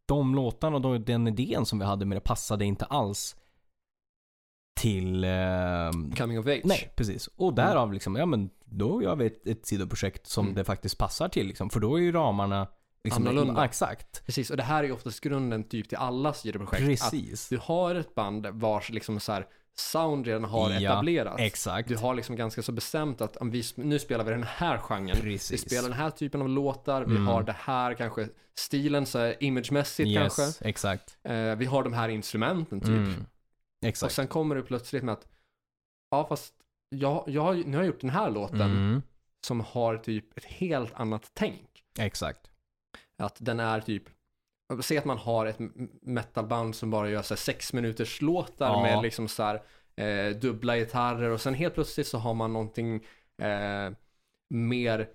[0.08, 3.36] de låtarna och de- den idén som vi hade med det passade inte alls
[4.80, 6.60] till eh, Coming of age.
[6.64, 7.26] Nej, precis.
[7.36, 10.54] Och därav liksom, ja men då gör vi ett, ett sidoprojekt som Mm.
[10.56, 11.70] det faktiskt passar till liksom.
[11.70, 12.66] För då är ju ramarna
[13.04, 13.64] liksom, Annorlunda.
[13.64, 14.26] Exakt.
[14.26, 17.02] Precis, och det här är ju oftast grunden typ till alla sidoprojekt.
[17.02, 17.48] Att Precis.
[17.48, 19.46] du har ett band vars liksom så här
[19.78, 21.40] sound redan har Ja, etablerats.
[21.42, 21.88] Exakt.
[21.88, 25.16] Du har liksom ganska så bestämt att om vi, nu spelar vi den här genren.
[25.16, 25.60] Vi Precis.
[25.60, 27.26] spelar den här typen av låtar, vi Mm.
[27.26, 30.68] har det här kanske stilen så här imagemässigt yes, kanske.
[30.68, 31.18] exakt.
[31.22, 32.88] Eh, vi har de här instrumenten typ.
[32.88, 33.24] Mm.
[33.82, 34.14] Och Exakt.
[34.14, 35.26] sen kommer du plötsligt med att,
[36.10, 36.54] ja fast
[36.88, 39.02] jag, jag, har nu har jag gjort den här låten Mm.
[39.46, 41.68] som har typ ett helt annat tänk.
[41.98, 42.50] Exakt.
[43.18, 44.02] Att den är typ,
[44.80, 45.58] säg att man har ett
[46.02, 48.82] metalband som bara gör så här sex minuters låtar Ja.
[48.82, 49.62] med liksom så här
[49.96, 52.94] eh, dubbla gitarrer och sen helt plötsligt så har man någonting
[53.42, 53.90] eh,
[54.50, 55.08] mer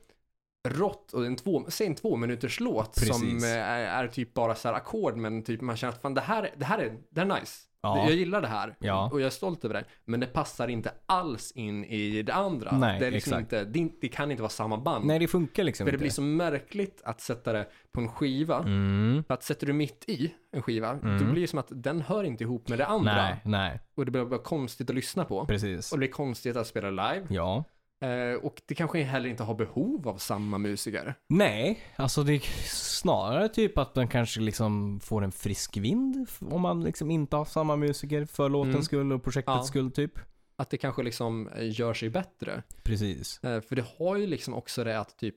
[0.70, 3.44] rått och en två, säg en två minuters låt som Precis.
[3.44, 6.22] eh, är, är typ bara så här ackord men typ man känner att fan det
[6.22, 7.64] här, det här är, det är nice.
[7.88, 8.04] Ja.
[8.06, 9.10] Jag gillar det här Ja.
[9.14, 9.84] och jag är stolt över det.
[10.06, 12.78] Men det passar inte alls in i det andra.
[12.78, 15.06] Nej, det, liksom inte, det, det kan inte vara samma band.
[15.06, 16.02] Nej, det funkar liksom För det inte.
[16.02, 18.58] blir så märkligt att sätta det på en skiva.
[18.60, 19.24] Mm.
[19.28, 21.18] För att sätter du mitt i en skiva, Mm.
[21.20, 23.16] då blir det som att den hör inte ihop med det andra.
[23.16, 25.46] Nej, nej, Och det blir bara konstigt att lyssna på.
[25.46, 25.92] precis.
[25.92, 27.26] Och det blir konstigt att spela live.
[27.30, 27.64] Ja.
[28.00, 31.16] Eh, och det kanske heller inte har behov av samma musiker.
[31.30, 36.62] Nej, alltså det är snarare typ att man kanske liksom får en frisk vind om
[36.62, 38.84] man liksom inte har samma musiker för låtens Mm.
[38.84, 39.64] skull och projektets Ja.
[39.64, 40.12] skull typ.
[40.56, 42.64] Att det kanske liksom eh, gör sig bättre.
[42.84, 43.44] Precis.
[43.44, 45.36] Eh, för det har ju liksom också det att typ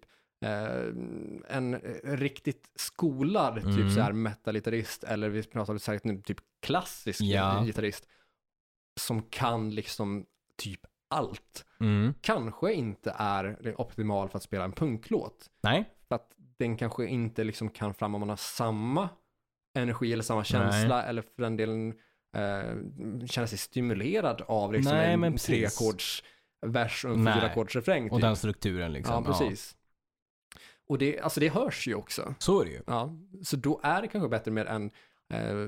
[1.49, 3.77] en riktigt skolad Mm.
[3.77, 7.63] typ så här metal-gitarrist eller vi pratar lite här, nu, typ klassisk Ja.
[7.65, 8.07] gitarrist
[9.01, 10.27] som kan liksom
[10.59, 11.65] typ allt.
[11.81, 12.15] Mm.
[12.21, 15.51] Kanske inte är optimal för att spela en punklåt.
[15.63, 15.85] Nej.
[16.09, 19.09] För att den kanske inte liksom kan fram om man har samma
[19.75, 21.95] energi eller samma känsla eller för den delen
[22.37, 25.47] eh, känna sig stimulerad av liksom Nej, en precis.
[25.47, 26.25] treackords
[26.67, 27.35] vers och en Nej.
[27.35, 28.11] fyraackordsrefräng.
[28.11, 28.23] Och Typ.
[28.23, 29.25] den strukturen liksom.
[29.27, 29.77] Ja, precis.
[30.87, 32.35] Och det, alltså det hörs ju också.
[32.39, 32.83] Så är det ju.
[32.87, 34.91] Ja, så då är det kanske bättre med en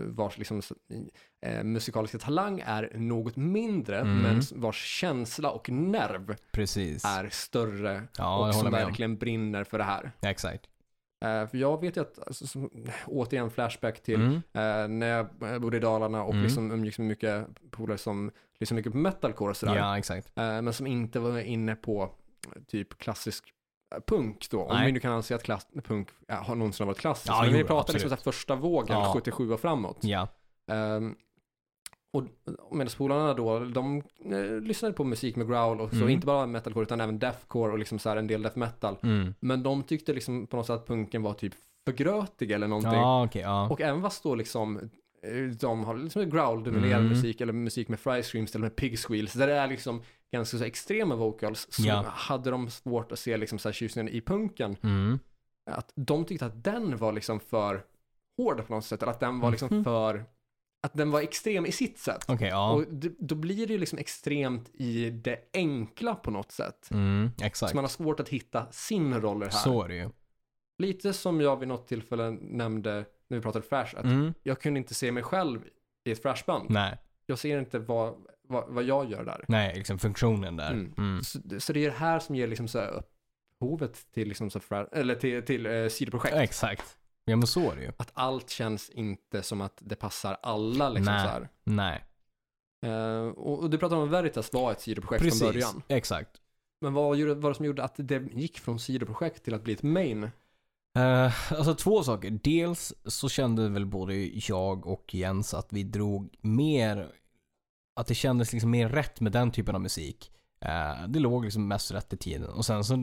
[0.06, 0.62] vars liksom,
[1.46, 4.18] eh, musikaliska talang är något mindre, Mm.
[4.22, 7.04] men vars känsla och nerv Precis.
[7.04, 8.86] är större Ja, och som med om.
[8.88, 10.12] verkligen brinner för det här.
[10.20, 10.68] Ja, exakt.
[11.24, 12.70] Eh, för jag vet ju att, alltså, som,
[13.06, 14.34] återigen flashback till Mm.
[14.34, 16.42] eh, när jag bodde i Dalarna och Mm.
[16.42, 19.76] liksom umgicks med mycket polare som lyssnade mycket på metalcore och sådär.
[19.76, 20.38] Ja, exakt.
[20.38, 22.02] Eh, men som inte var inne på
[22.56, 23.52] eh, typ klassisk eh,
[24.06, 24.62] punk då.
[24.62, 24.86] Om Nej.
[24.86, 27.28] vi nu kan anse att klass, punk ja, har någonsin varit klassisk.
[27.32, 29.10] Ja, men jo, vi pratar liksom så första vågen, Ja.
[29.14, 29.98] 77 och framåt.
[30.00, 30.28] Ja.
[30.72, 31.14] Ehm,
[32.12, 36.08] och medelspolarna då, de eh, lyssnade på musik med growl och så, Mm.
[36.08, 38.96] inte bara metalcore utan även deathcore och liksom så här en del death metal.
[39.02, 39.34] Mm.
[39.40, 41.52] Men de tyckte liksom på något sätt att punken var typ
[41.86, 42.92] för grötig eller någonting.
[42.92, 43.42] Ja, okej.
[43.42, 43.68] ja.
[43.70, 44.76] Och även fast då liksom
[45.22, 47.08] eh, de har liksom growl-dominerad Mm.
[47.08, 50.02] musik eller musik med fry screams eller med pig squeals där det är liksom
[50.32, 52.04] ganska så extrema vocals så Ja.
[52.08, 54.76] hade de svårt att se liksom så här tjusningen i punken.
[54.82, 55.18] Mm.
[55.70, 57.84] Att de tyckte att den var liksom för
[58.36, 59.84] hård på något sätt eller att den var liksom Mhm.
[59.84, 60.24] för
[60.82, 62.24] att den var extrem i sitt sätt.
[62.28, 62.72] Okej, ja.
[62.72, 62.84] Och
[63.18, 66.88] då blir det ju liksom extremt i det enkla på något sätt.
[66.90, 67.30] Mm.
[67.38, 67.74] Så Exakt.
[67.74, 69.50] man har svårt att hitta sin roll här.
[69.50, 70.10] Så är det ju.
[70.78, 74.34] Lite som jag vid något tillfälle nämnde när vi pratade Fresh, att Mm.
[74.42, 75.60] jag kunde inte se mig själv
[76.04, 76.70] i ett Fresh-band.
[76.70, 76.98] Nej.
[77.26, 78.14] Jag ser inte vad,
[78.52, 79.44] vad, vad jag gör där.
[79.48, 80.70] Nej, liksom funktionen där.
[80.70, 80.94] Mm.
[80.98, 81.22] Mm.
[81.22, 84.60] Så, så det är det här som ger liksom så här upphovet till liksom så
[84.60, 86.36] fresh, eller till, till eh, sidoprojekt.
[86.36, 86.98] Exakt.
[87.24, 87.92] Ja, men så är det ju.
[87.96, 91.24] Att allt känns inte som att det passar alla liksom Nej.
[91.24, 91.48] så här.
[91.64, 92.04] Nej.
[92.86, 95.40] Eh, och, du pratade om att Veritas var ett sidoprojekt Precis.
[95.40, 95.82] från början.
[95.88, 96.30] Exakt.
[96.80, 99.82] Men vad var det som gjorde att det gick från sidoprojekt till att bli ett
[99.82, 100.30] main?
[100.98, 102.30] Uh, alltså två saker.
[102.30, 104.14] Dels så kände väl både
[104.48, 107.08] jag och Jens att vi drog mer,
[107.94, 110.30] att det kändes liksom mer rätt med den typen av musik.
[110.60, 112.48] Eh, det låg liksom mest rätt i tiden.
[112.50, 112.96] Och sen så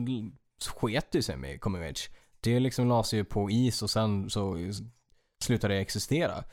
[0.70, 2.10] sket det sig med Coming Age.
[2.40, 4.56] Det liksom la sig ju på is och sen så
[5.44, 6.44] slutade det existera.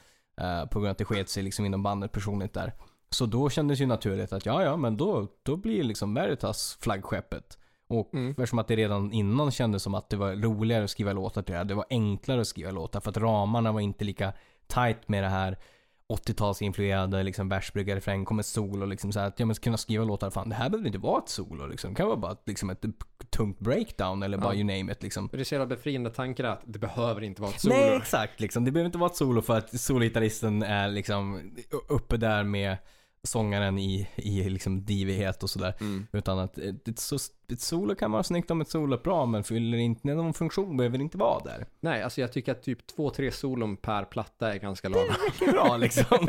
[0.42, 2.74] eh, på grund av att det sket sig liksom inom bandet personligt där.
[3.10, 7.58] Så då kändes ju naturligt att ja, ja, men då, då blir liksom Veritas flaggskeppet.
[7.88, 8.30] Och Mm.
[8.32, 11.52] eftersom att det redan innan kändes som att det var roligare att skriva låtar till
[11.54, 11.66] det här.
[11.66, 14.34] Det var enklare att skriva låtar för att ramarna var inte lika
[14.68, 15.58] tight med det här
[16.14, 20.06] 80-talsinfluerade liksom versbrygga, refräng, kom ett solo liksom så här att ja men kunna skriva
[20.06, 21.90] låtar, fan det här behöver inte vara ett solo liksom.
[21.90, 22.86] Det kan vara bara ett, liksom ett
[23.30, 24.60] tungt breakdown eller bara Ja.
[24.60, 25.30] you name it liksom.
[25.32, 27.74] Det är så jävla befriande tanken att det behöver inte vara ett solo.
[27.76, 28.66] Nej exakt liksom.
[28.66, 31.52] Det behöver inte vara ett solo för att sologitarristen är liksom
[31.90, 32.78] uppe där med
[33.24, 35.74] sångaren i, i liksom divighet och sådär.
[35.80, 36.08] Mm.
[36.12, 37.00] Utan att ett, ett,
[37.52, 40.78] ett solo kan vara snyggt om ett solo är bra men fyller inte någon funktion
[40.78, 41.66] behöver inte vara där.
[41.80, 45.16] Nej, alltså jag tycker att typ två, tre solon per platta är ganska lagom.
[45.40, 46.28] Det är bra liksom.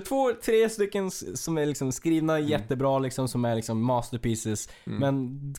[0.08, 4.68] Två, tre stycken som är liksom skrivna jättebra liksom som är liksom masterpieces.
[4.86, 4.98] Mm.
[4.98, 5.54] Men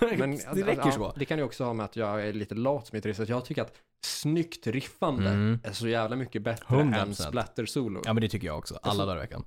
[0.00, 1.12] Men, det räcker ja, så.
[1.16, 3.28] Det kan ju också ha med att jag är lite lat som gitarrist.
[3.28, 3.72] Jag tycker att
[4.04, 5.60] snyggt riffande Mm.
[5.64, 6.94] är så jävla mycket bättre 100%.
[7.08, 8.02] än splatter-solo.
[8.04, 8.74] Ja men det tycker jag också.
[8.74, 9.44] Alla Alltså- dagar i veckan.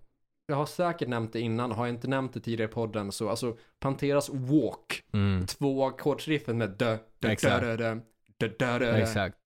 [0.48, 3.30] Jag har säkert nämnt det innan, har jag inte nämnt det tidigare i podden så
[3.30, 5.46] alltså Panteras Walk, Mm.
[5.46, 7.62] två ackordsriffen med dö, dö, Exakt.
[7.62, 7.96] dö, dö,
[8.38, 8.96] dö, dö, dö, dö.
[8.96, 9.38] Exakt.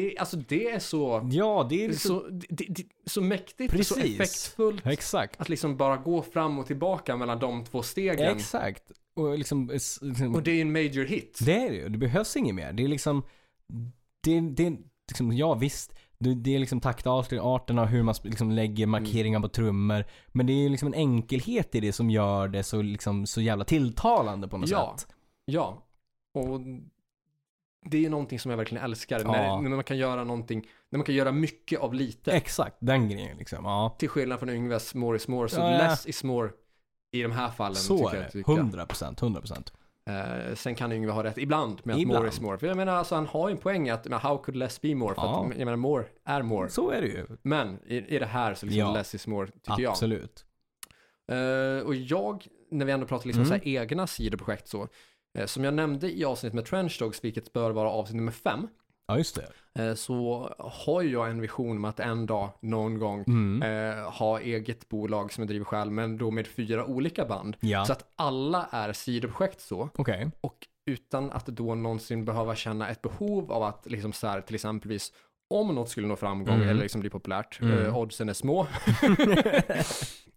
[0.00, 2.08] Det, alltså det är så, Ja, det är liksom...
[2.20, 4.14] så, det, det, så mäktigt och så Precis.
[4.20, 5.40] effektfullt Exakt.
[5.40, 8.36] att liksom bara gå fram och tillbaka mellan de två stegen.
[8.36, 8.82] Exakt.
[9.14, 9.70] Och liksom,
[10.02, 11.38] liksom Och det är ju en major hit.
[11.46, 11.88] det är det ju.
[11.88, 12.72] Det behövs inget mer.
[12.72, 13.22] Det är liksom,
[14.24, 14.76] det, det
[15.08, 15.92] liksom, ja visst.
[16.18, 20.04] Det, det är liksom taktarterna och hur man liksom lägger markeringar på trummor.
[20.28, 23.40] Men det är ju liksom en enkelhet i det som gör det så, liksom, så
[23.40, 24.94] jävla tilltalande på något Ja.
[24.98, 25.08] sätt.
[25.44, 25.82] Ja.
[26.34, 26.60] Och
[27.84, 29.24] det är ju någonting som jag verkligen älskar.
[29.24, 29.60] När, Ja.
[29.60, 32.32] när man kan göra någonting, när man kan göra mycket av lite.
[32.32, 33.64] Exakt, den grejen liksom.
[33.64, 33.96] Ja.
[33.98, 35.48] Till skillnad från Yngves more is more.
[35.48, 36.50] Så Ja, less is more
[37.12, 37.76] i de här fallen.
[37.76, 38.30] Så är det.
[38.30, 38.58] tycker jag.
[38.58, 39.72] 100 procent, 100 procent.
[40.08, 42.18] Eh, sen kan Yngve ha rätt ibland med att Ibland.
[42.20, 42.58] more is more.
[42.58, 44.94] För jag menar, alltså, han har ju en poäng att, men how could less be
[44.94, 45.14] more?
[45.14, 45.44] För Ja.
[45.50, 46.68] att, jag menar, more är more.
[46.68, 47.26] Så är det ju.
[47.42, 50.44] Men i, i det här så liksom less is more, tycker Absolut.
[51.26, 51.76] jag.
[51.78, 53.48] Eh, och jag, när vi ändå pratar liksom Mm.
[53.48, 54.88] så här egna sidoprojekt så,
[55.44, 58.68] som jag nämnde i avsnittet med Trench Dogs, vilket bör vara avsnitt nummer fem,
[59.08, 59.38] Ja, just
[59.74, 59.82] det.
[59.84, 63.62] eh, så har jag en vision om att en dag, någon gång, Mm.
[63.98, 67.56] eh, ha eget bolag som jag driver själv, men då med fyra olika band.
[67.60, 69.88] Ja, Så att alla är sidoprojekt så.
[69.96, 70.30] okej.
[70.40, 74.54] Och utan att då någonsin behöva känna ett behov av att liksom så här, till
[74.54, 75.12] exempelvis
[75.50, 76.68] om något skulle nå framgång Mm.
[76.68, 77.86] eller liksom bli populärt, Mm.
[77.86, 78.66] eh, oddsen är små.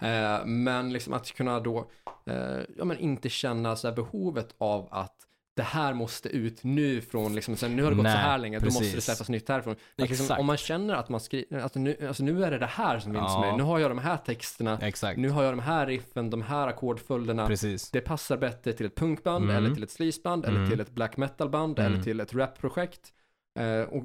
[0.00, 1.90] eh, men liksom att kunna då,
[2.26, 7.00] eh, ja men inte känna så här behovet av att det här måste ut nu
[7.00, 9.04] från liksom, sen nu har det gått så Nej, här länge, då måste det precis.
[9.04, 9.76] släppas nytt härifrån.
[9.96, 12.98] Liksom, om man känner att man skriver, alltså nu, alltså nu är det det här
[12.98, 13.40] som vinns Ja.
[13.40, 15.18] mig, nu har jag de här texterna, Exakt.
[15.18, 17.90] nu har jag de här riffen, de här ackordföljderna, Precis.
[17.90, 19.56] det passar bättre till ett punkband Mm.
[19.56, 20.70] eller till ett sleazeband eller Mm.
[20.70, 21.92] till ett black metal-band Mm.
[21.92, 23.12] eller till ett rapprojekt.
[23.58, 24.02] Eh, och,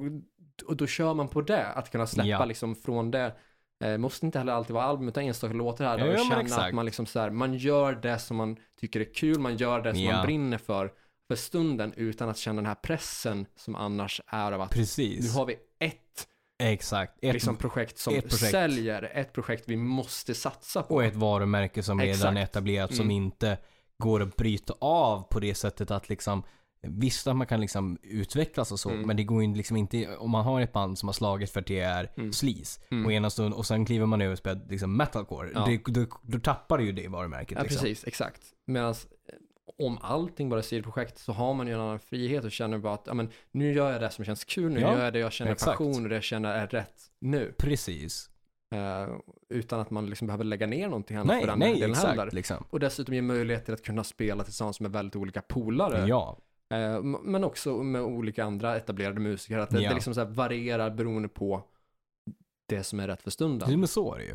[0.66, 2.44] och då kör man på det, att kunna släppa Ja.
[2.44, 3.34] liksom från det.
[3.84, 5.98] Eh, måste inte heller alltid vara album utan enstaka låtar här.
[5.98, 6.62] Ja, och men känna exakt.
[6.62, 9.80] att man liksom så här, man gör det som man tycker är kul, man gör
[9.80, 10.12] det som Ja.
[10.16, 10.92] man brinner för,
[11.28, 15.24] för stunden utan att känna den här pressen som annars är av att Precis.
[15.34, 17.12] nu har vi ett Exakt.
[17.22, 18.50] Ett, liksom, projekt som ett projekt.
[18.50, 20.94] säljer, ett projekt vi måste satsa på.
[20.94, 22.36] och ett varumärke som redan Exakt.
[22.36, 23.10] är etablerat som Mm.
[23.16, 23.58] inte
[23.98, 26.42] går att bryta av på det sättet att liksom
[26.88, 29.06] Visst att man kan liksom utvecklas och så, Mm.
[29.06, 31.60] men det går ju liksom inte, om man har ett band som har slagit för
[31.60, 32.32] att det är Mm.
[32.32, 33.06] sleaze, Mm.
[33.06, 35.64] och ena stund, och sen kliver man över och spelar liksom metalcore, Ja.
[35.66, 37.80] det, då, då tappar det ju det varumärket Ja, liksom.
[37.80, 38.42] precis, exakt.
[38.66, 38.94] Medan
[39.78, 42.94] om allting bara är sidoprojekt så har man ju en annan frihet och känner bara
[42.94, 45.18] att ja, men, nu gör jag det som känns kul, nu Ja, gör jag det
[45.18, 45.70] jag känner exakt.
[45.78, 47.54] passion och det jag känner är rätt nu.
[47.58, 48.30] Precis.
[48.74, 49.08] Eh,
[49.48, 52.08] utan att man liksom behöver lägga ner någonting annat Nej, för den nej, delen exakt
[52.08, 52.30] heller.
[52.32, 52.64] liksom.
[52.70, 56.06] Och dessutom ge möjlighet till att kunna spela tillsammans med väldigt olika polare.
[56.08, 56.42] Ja, Eh,
[57.22, 59.58] men också med olika andra etablerade musiker.
[59.58, 59.88] Att det, Ja.
[59.88, 61.62] det liksom så varierar beroende på
[62.68, 63.78] det som är rätt för stunden.
[63.80, 64.34] men så är det ju.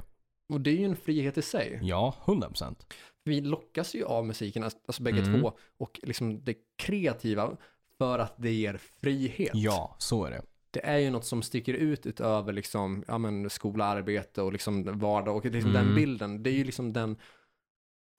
[0.50, 1.80] Och det är ju en frihet i sig.
[1.82, 2.76] Ja, 100%.
[3.24, 5.42] vi lockas ju av musiken, alltså alltså bägge Mm.
[5.42, 7.58] två, och liksom det kreativa
[7.98, 9.52] för att det ger frihet.
[9.54, 10.42] Ja, så är det.
[10.72, 15.00] Det är ju något som sticker ut utöver liksom, ja men skola, arbete och liksom
[15.00, 15.86] vardag och liksom Mm.
[15.86, 16.44] den bilden.
[16.44, 17.16] Det är ju liksom den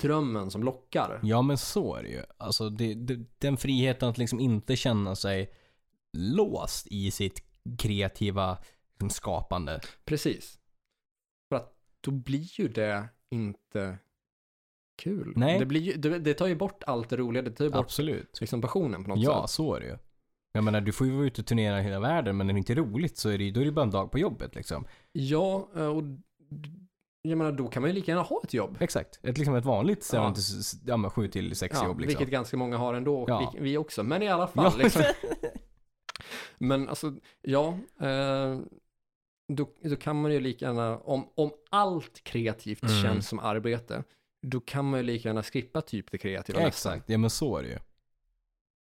[0.03, 1.21] drömmen som lockar.
[1.23, 2.23] Ja men så är det ju.
[2.37, 5.53] Alltså det, det, den friheten att liksom inte känna sig
[6.13, 7.43] låst i sitt
[7.79, 8.59] kreativa
[8.93, 9.81] liksom, skapande.
[10.05, 10.59] Precis.
[11.49, 13.99] För att då blir ju det inte
[15.03, 15.33] kul.
[15.37, 15.59] Nej.
[15.59, 17.81] Det, blir ju, det, det tar ju bort allt det roliga, det tar ju bort
[17.81, 18.41] Absolut.
[18.41, 19.51] liksom passionen på något Ja, sätt.
[19.51, 19.99] så är det ju.
[20.53, 22.73] Jag menar, du får ju vara ute och turnera hela världen, men när det inte
[22.73, 24.85] är roligt så är det ju, då är det bara en dag på jobbet liksom.
[25.13, 26.03] Ja, eh, och
[27.23, 28.77] jag menar då kan man ju lika gärna ha ett jobb.
[28.81, 29.21] Exakt.
[29.23, 30.19] Ett, liksom ett vanligt Ja.
[30.29, 30.35] ja.
[30.35, 30.43] till,
[30.87, 32.19] ja, men 7 till 6 Ja, jobb liksom.
[32.19, 33.53] Vilket ganska många har ändå och Ja.
[33.55, 34.03] vi, vi också.
[34.03, 34.73] Men i alla fall.
[34.79, 34.83] Ja.
[34.85, 35.03] Liksom.
[36.59, 37.79] Men alltså, ja.
[38.01, 38.59] Eh,
[39.53, 43.03] då, då kan man ju lika gärna, om, om allt kreativt Mm.
[43.03, 44.05] känns som arbete,
[44.47, 46.93] då kan man ju lika gärna skippa typ det kreativa nästan.
[46.93, 47.79] Exakt, ja men så är det ju.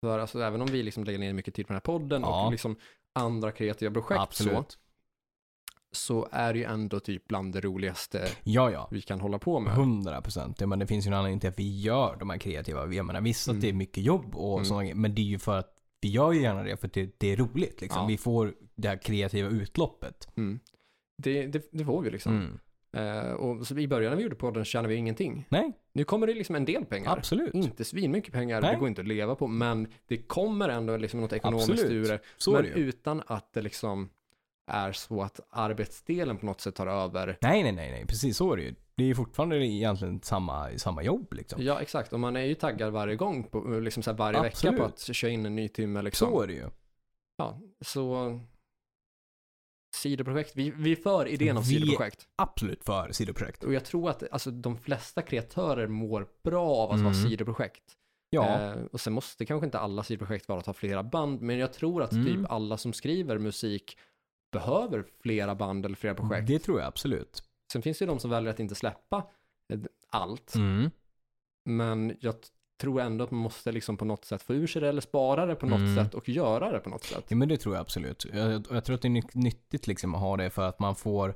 [0.05, 2.45] För alltså, även om vi liksom lägger ner mycket tid på den här podden Ja.
[2.47, 2.77] och liksom
[3.14, 4.73] andra kreativa projekt Absolut.
[4.73, 4.79] så
[6.33, 8.88] är det ju ändå typ bland det roligaste Ja, ja.
[8.90, 9.72] vi kan hålla på med.
[9.72, 10.61] 100 procent.
[10.61, 12.92] Men det finns ju en anledning till att vi gör de här kreativa.
[12.92, 13.61] Jag menar visst att Mm.
[13.61, 14.64] det är mycket jobb och Mm.
[14.64, 17.14] sådana men det är ju för att vi gör ju gärna det för att det,
[17.18, 18.00] det är roligt liksom.
[18.02, 18.07] Ja.
[18.07, 20.28] Vi får det här kreativa utloppet.
[20.37, 20.61] Mm.
[21.18, 22.33] Det, det, det får vi liksom.
[22.37, 22.59] Mm.
[22.96, 25.46] Eh, och så I början när vi gjorde podden tjänade vi ingenting.
[25.48, 27.16] Nej, Nu kommer det liksom en del pengar.
[27.16, 27.55] absolut.
[27.55, 28.72] Inte svinmycket pengar, Nej.
[28.72, 31.92] det går inte att leva på, men det kommer ändå liksom något ekonomiskt Absolut.
[31.92, 32.20] ur det.
[32.37, 34.09] Så Men utan att det liksom
[34.66, 37.38] är så att arbetsdelen på något sätt tar över.
[37.40, 38.07] Nej, nej, nej, nej.
[38.07, 38.75] Precis så är det ju.
[38.96, 41.62] Det är ju fortfarande egentligen samma, samma jobb liksom.
[41.62, 42.12] Ja, exakt.
[42.12, 44.75] Och man är ju taggad varje gång, på, liksom så här varje Absolut.
[44.75, 46.29] vecka på att köra in en ny timme liksom.
[46.29, 46.68] Så är det ju.
[47.37, 48.40] Ja, så
[49.96, 50.53] sidoprojekt.
[50.57, 52.27] Vi, vi är för idén om Vi- sidoprojekt.
[52.37, 53.64] Absolut för sidoprojekt.
[53.64, 57.14] Och jag tror att alltså, de flesta kreatörer mår bra av att ha Mm.
[57.14, 57.83] sidoprojekt.
[58.31, 61.59] Ja, Eh, och sen måste kanske inte alla sidoprojekt vara att ha flera band, men
[61.59, 62.25] jag tror att Mm.
[62.27, 63.98] typ alla som skriver musik
[64.53, 66.47] behöver flera band eller flera projekt.
[66.47, 67.43] det tror jag absolut.
[67.73, 69.17] Sen finns det ju de som väljer att inte släppa
[69.73, 69.79] eh,
[70.11, 70.55] allt.
[70.55, 70.91] Mm.
[71.65, 72.35] Men jag
[72.81, 75.47] tror ändå att man måste liksom på något sätt få ur sig det eller spara
[75.47, 75.97] det på något Mm.
[76.05, 77.25] sätt och göra det på något sätt.
[77.29, 78.27] Ja men det tror jag absolut.
[78.33, 80.97] Jag, jag tror att det är ny- nyttigt liksom att ha det för att man
[80.97, 81.35] får,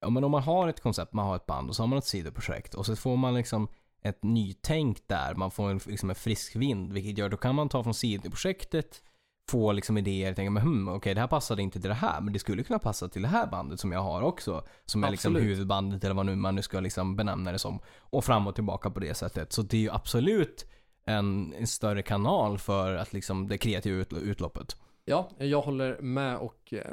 [0.00, 1.98] ja men om man har ett koncept, man har ett band och så har man
[1.98, 3.68] ett sidoprojekt och så får man liksom
[4.02, 7.68] ett nytänk där, man får en, liksom en frisk vind, vilket gör, då kan man
[7.68, 9.02] ta från sidoprojektet,
[9.50, 12.32] få liksom idéer, tänka men hmm, okej det här passade inte till det här, men
[12.32, 15.36] det skulle kunna passa till det här bandet som jag har också, som är liksom
[15.36, 18.90] huvudbandet eller vad nu man nu ska liksom benämna det som, och fram och tillbaka
[18.90, 19.52] på det sättet.
[19.52, 20.66] Så det är ju absolut
[21.04, 24.76] en, en större kanal för att liksom det kreativa ut, utloppet.
[25.04, 26.84] Ja, jag håller med och eh,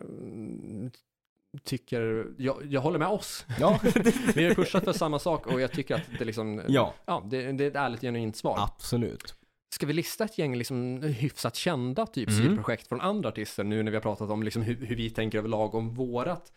[1.63, 3.45] tycker, jag, jag håller med oss.
[3.59, 3.79] Ja,
[4.35, 6.93] Vi har pushat för samma sak och jag tycker att det liksom, ja.
[7.05, 8.55] ja, det, det är ett ärligt genuint svar.
[8.59, 9.35] Absolut.
[9.69, 12.41] Ska vi lista ett gäng liksom hyfsat kända typ Mm.
[12.43, 15.37] sidoprojekt från andra artister nu när vi har pratat om liksom hur, hur vi tänker
[15.37, 16.51] överlag om vårat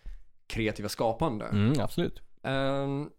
[0.47, 1.45] kreativa skapande?
[1.45, 2.23] Mm, absolut.
[2.43, 3.11] Ehm,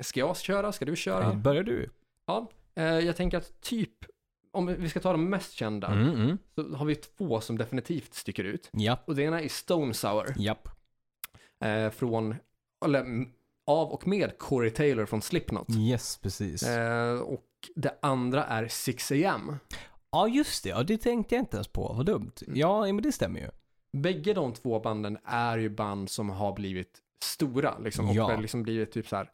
[0.00, 0.72] ska jag köra?
[0.72, 1.24] Ska du köra?
[1.24, 1.32] Ja.
[1.34, 1.90] Börjar du?
[2.76, 3.90] Eh, jag tänker att typ,
[4.52, 6.38] om vi ska ta de mest kända, Mm, mm.
[6.54, 8.70] så har vi två som definitivt sticker ut.
[8.72, 10.68] Japp, Och det ena är Stone Sour, japp.
[11.64, 12.34] eh, från,
[12.84, 13.26] eller
[13.66, 15.70] av och med Corey Taylor från Slipknot.
[15.70, 16.62] Yes, precis.
[16.62, 19.56] Eh, och det andra är 6am.
[20.12, 20.68] Ja, just det.
[20.70, 21.92] Ja, det tänkte jag inte ens på.
[21.96, 22.32] Vad dumt.
[22.46, 22.58] Mm.
[22.58, 23.48] Ja, men det stämmer ju.
[24.00, 28.36] Bägge de två banden är ju band som har blivit stora, liksom, och Ja.
[28.36, 29.30] liksom blivit typ så här,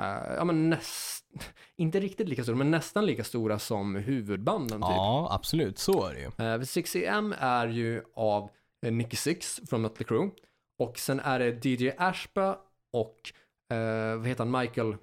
[0.00, 1.24] eh, ja men näst,
[1.76, 4.90] inte riktigt lika stora, men nästan lika stora som huvudbanden typ.
[4.90, 5.78] Ja, absolut.
[5.78, 6.26] Så är det ju.
[6.26, 8.50] Eh, 6am är ju av
[8.86, 10.30] eh, Nicky Six från Mötley Crüe.
[10.78, 12.58] Och sen är det DJ Ashba
[12.92, 13.32] och
[13.76, 14.96] eh, vad heter han, Michael?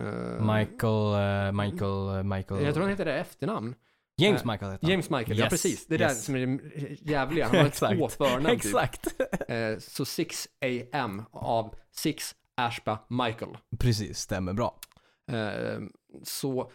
[0.00, 2.64] Eh, Michael, eh, Michael, eh, Michael.
[2.64, 3.74] Jag tror han heter det efternamn.
[4.18, 4.90] James eh, Michael heter han.
[4.90, 5.86] James Michael, ja Yes, precis.
[5.86, 6.16] Det är yes.
[6.18, 7.46] det som är det jävliga.
[7.48, 8.54] Han har två förnamn typ.
[8.54, 9.06] Exakt.
[9.48, 13.56] Eh, så 6am av 6 Ashba Michael.
[13.78, 14.78] Precis, stämmer bra.
[16.22, 16.70] Så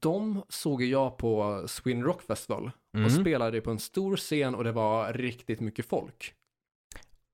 [0.00, 3.10] de såg jag på Sweden Rock Festival och Mm.
[3.10, 6.34] spelade på en stor scen och det var riktigt mycket folk.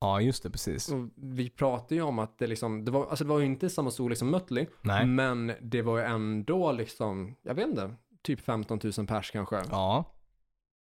[0.07, 0.89] Ja, just det, precis.
[0.93, 3.71] Och vi pratade ju om att det liksom, det var, alltså det var ju inte
[3.71, 5.07] samma storlek som Mötley, Nej.
[5.07, 9.57] men det var ju ändå liksom, jag vet inte, typ 15 000 pers kanske.
[9.57, 9.63] Ja.
[9.71, 10.05] Ja.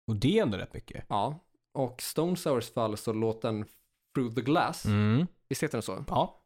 [0.07, 1.05] Och det är ändå rätt mycket.
[1.75, 3.65] Och Stone Sours fall så låten
[4.15, 5.27] Through the Glass, Mm.
[5.49, 6.05] visst heter den så?
[6.09, 6.39] Ja,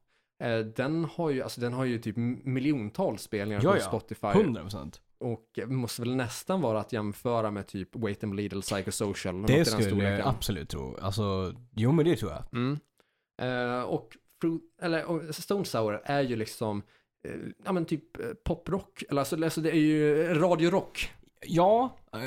[0.43, 3.83] Eh, den har ju, alltså den har ju typ miljontals spelningar Ja, på ja.
[3.83, 4.27] Spotify.
[4.27, 5.01] 100 procent.
[5.19, 9.47] Och måste väl nästan vara att jämföra med typ Wait and Bleed eller Psychosocial.
[9.47, 10.97] Det skulle jag absolut tro.
[11.01, 12.45] Alltså, jo men det tror jag.
[12.53, 12.79] Mm.
[13.43, 16.83] Eh, och, Fruit, eller, och Stone Sour är ju liksom,
[17.29, 21.13] eh, ja men typ eh, poprock, eller alltså, alltså det är ju radiorock.
[21.47, 22.21] Ja, eh,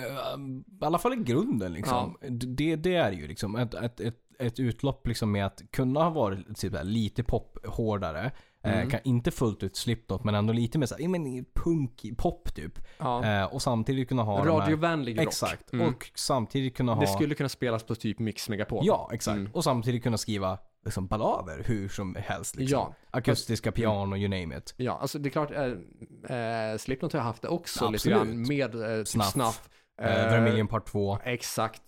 [0.82, 2.17] i alla fall i grunden liksom.
[2.30, 6.10] Det, det är ju liksom ett, ett, ett, ett utlopp liksom med att kunna ha
[6.10, 8.32] varit typ lite pop hårdare.
[8.63, 8.80] Mm.
[8.80, 12.80] Eh, kan inte fullt ut Slipknot men ändå lite mer såhär, men punk, pop typ.
[12.98, 13.26] Ja.
[13.26, 15.28] Eh, och samtidigt kunna ha de här, Radiovänlig rock.
[15.28, 15.74] Exakt.
[15.74, 15.88] Mm.
[15.88, 17.02] Och samtidigt kunna ha...
[17.02, 18.86] Det skulle kunna spelas på typ Mix Megapol.
[18.86, 19.38] Ja, exakt.
[19.38, 19.52] Mm.
[19.54, 22.80] Och samtidigt kunna skriva liksom ballader hur som helst liksom.
[22.80, 22.95] Ja.
[23.12, 24.74] Akustiska piano, you name it.
[24.78, 28.17] Ja, alltså det är klart, eh, Slipknot har haft det också Ja, lite absolut.
[28.17, 29.32] grann med typ Snuff.
[29.32, 29.69] snuff.
[30.02, 31.19] Eh, Vermilion part 2.
[31.24, 31.82] Exakt.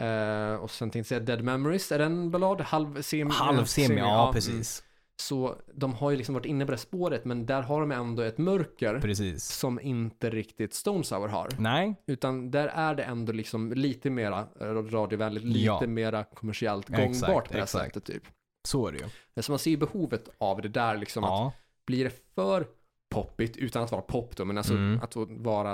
[0.00, 2.60] Eh, och sen tänkte jag säga Dead Memories, är det en ballad?
[2.60, 3.30] Halv semi?
[3.30, 4.34] Halv semi, ja, mm.
[4.34, 4.82] precis.
[5.18, 8.22] Så de har ju liksom varit inne på det spåret, men där har de ändå
[8.22, 9.44] ett mörker Precis.
[9.44, 11.48] som inte riktigt Stone Sour har.
[11.58, 14.46] Nej, Utan där är det ändå liksom lite mera
[14.90, 15.86] radiovänligt, lite Ja.
[15.86, 17.84] mera kommersiellt Exakt, gångbart på det exakt.
[17.94, 18.22] sättet typ.
[18.68, 18.98] så är det
[19.34, 19.42] ju.
[19.42, 21.52] Så man ser ju behovet av det där liksom att Ja,
[21.86, 22.66] blir det för
[23.08, 25.00] poppigt utan att vara pop då, men alltså Mm.
[25.02, 25.72] att vara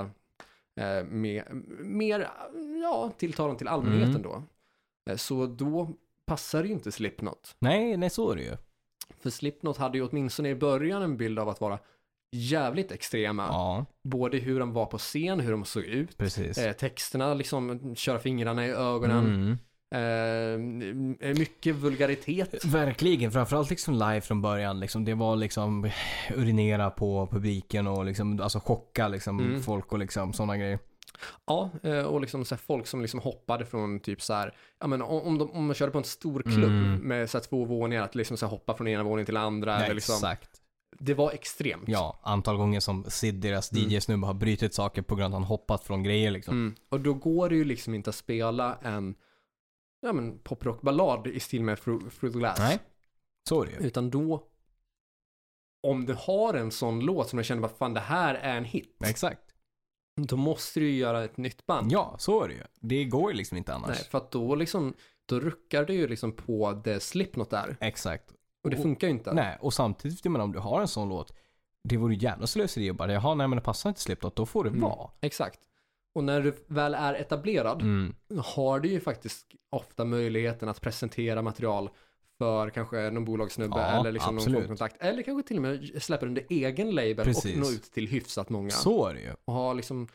[0.79, 1.47] eh, mer,
[1.83, 2.29] mer
[2.83, 4.21] ja, tilltalande till allmänheten Mm.
[4.21, 4.43] då.
[5.11, 5.93] Eh, så då
[6.25, 7.55] passar det ju inte Slipknot.
[7.59, 8.57] nej, nej så är det ju.
[9.23, 11.79] För Slipknot hade ju åtminstone i början en bild av att vara
[12.31, 13.43] jävligt extrema.
[13.43, 16.21] Ja, Både hur de var på scen, hur de såg ut,
[16.57, 19.25] eh, texterna, liksom köra fingrarna i ögonen.
[19.25, 19.57] Mm.
[19.95, 20.57] Eh,
[21.37, 22.65] mycket vulgaritet.
[22.65, 24.79] Verkligen, framförallt liksom live från början.
[24.79, 25.89] Liksom, det var liksom
[26.35, 29.61] urinera på publiken och liksom, alltså chocka liksom Mm.
[29.61, 30.79] folk och liksom sådana grejer.
[31.45, 35.01] Ja, eh, och liksom så folk som liksom hoppade från typ så här, ja men
[35.01, 36.95] om, de, om man körde på en stor klubb Mm.
[36.95, 39.71] med så två våningar, att liksom så hoppa från ena våningen till andra.
[39.71, 40.61] Ja, eller liksom, exakt.
[40.99, 41.83] det var extremt.
[41.87, 43.89] Ja, antal gånger som Sid, deras Mm.
[43.89, 46.53] DJ-snubbe, har brutit saker på grund av att han hoppat från grejer liksom.
[46.53, 46.75] Mm.
[46.89, 49.15] Och då går det ju liksom inte att spela en
[50.01, 52.59] ja, men poprockballad i stil med Through the Glass.
[52.59, 52.79] Nej,
[53.49, 53.77] så är det ju.
[53.87, 54.43] Utan då,
[55.83, 58.65] om du har en sån låt som jag känner bara fan det här är en
[58.65, 58.97] hit.
[59.05, 59.52] Exakt.
[60.15, 61.91] Då måste du ju göra ett nytt band.
[61.91, 62.63] Ja, så är det ju.
[62.79, 63.89] Det går ju liksom inte annars.
[63.89, 64.93] Nej, för att då liksom,
[65.25, 67.77] då ruckar det ju liksom på det Slipknot där.
[67.79, 68.33] Exakt.
[68.63, 69.33] Och det funkar ju inte.
[69.33, 71.33] Nej, och samtidigt, jag menar, om du har en sån låt,
[71.83, 74.45] det vore ju jävla slöseri att bara, jaha nej men det passar inte Slipknot, då
[74.45, 74.81] får det Mm.
[74.81, 75.09] vara.
[75.21, 75.59] Exakt.
[76.15, 78.15] Och när du väl är etablerad Mm.
[78.45, 81.89] har du ju faktiskt ofta möjligheten att presentera material
[82.37, 84.59] för kanske någon bolagssnubbe Ja, eller liksom absolut.
[84.59, 84.95] någon kontakt.
[84.99, 87.53] Eller kanske till och med släpper under egen label Precis.
[87.55, 88.69] och nå ut till hyfsat många.
[88.69, 89.31] Så är det ju.
[89.45, 90.07] Och ha liksom,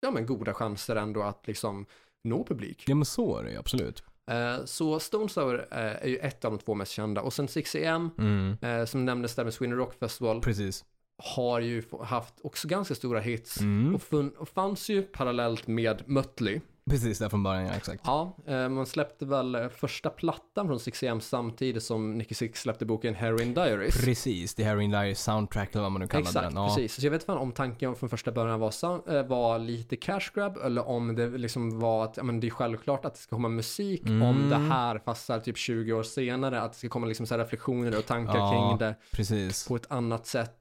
[0.00, 1.86] ja men goda chanser ändå att liksom
[2.24, 2.84] nå publik.
[2.86, 4.02] Ja men så är det ju, absolut.
[4.30, 7.20] Eh, så Stone Sour eh, är ju ett av de två mest kända.
[7.22, 8.56] Och sen 6am, Mm.
[8.80, 10.84] eh, som nämndes där med Sweden Rock Festival, Precis.
[11.18, 13.60] har ju haft också ganska stora hits.
[13.60, 13.94] Mm.
[13.94, 16.60] Och, fun- och fanns ju parallellt med Mötley.
[16.90, 18.02] Precis där från början, ja exakt.
[18.06, 22.84] Ja, eh, man släppte väl eh, första plattan från 6am samtidigt som Nicky Six släppte
[22.86, 24.04] boken Heroin Diaries.
[24.04, 26.56] Precis, det här in Diary soundtrack eller vad man nu kallar Exakt, den.
[26.56, 26.68] Ja.
[26.68, 26.94] precis.
[26.94, 28.72] Så jag vet inte om tanken från första början var,
[29.16, 32.50] eh, var lite cash grab eller om det liksom var att ja, men det är
[32.50, 34.22] självklart att det ska komma musik Mm.
[34.22, 37.38] om det här passar typ 20 år senare, att det ska komma liksom så här
[37.44, 38.50] reflektioner och tankar Ja.
[38.68, 39.68] kring det Precis.
[39.68, 40.56] på ett annat sätt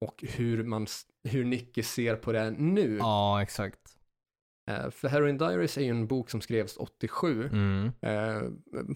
[0.00, 0.86] och hur man,
[1.24, 2.96] hur Nicky ser på det nu.
[3.00, 3.78] Ja, exakt.
[4.68, 7.92] Eh, För Heroin Diaries är ju en bok som skrevs 87, Mm.
[8.00, 8.42] eh,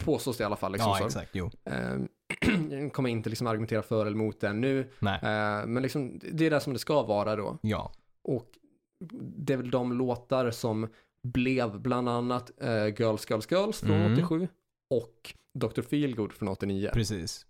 [0.04, 0.72] påstås det i alla fall.
[0.72, 1.04] Liksom Ja, så.
[1.06, 1.30] exakt.
[1.32, 1.50] Jo.
[1.64, 1.96] Eh,
[2.70, 6.50] jag kommer inte liksom argumentera för eller emot den nu, eh, men liksom, det är
[6.50, 7.58] det som det ska vara då.
[7.62, 7.92] Ja.
[8.24, 8.48] Och
[9.36, 10.88] det är väl de låtar som
[11.22, 14.12] blev bland annat eh, Girls, Girls, Girls från Mm.
[14.12, 14.48] 87
[14.90, 15.82] och Dr.
[15.82, 16.90] Feelgood från 89.
[16.92, 17.46] Precis.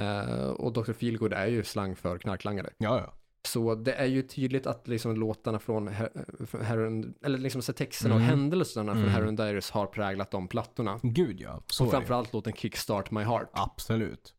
[0.00, 0.92] Eh, och Dr.
[0.92, 2.70] Feelgood är ju slang för knarklangare.
[2.78, 3.14] Ja, ja.
[3.48, 7.72] Så det är ju tydligt att liksom låtarna från, Her- från Heroin, eller liksom så
[7.72, 8.30] texterna och Mm.
[8.30, 9.14] händelserna från Mm.
[9.14, 11.00] Heroin Diaries har präglat de plattorna.
[11.02, 11.62] Gud ja.
[11.66, 13.48] Så och framförallt låten Kickstart My Heart.
[13.52, 14.34] Absolut.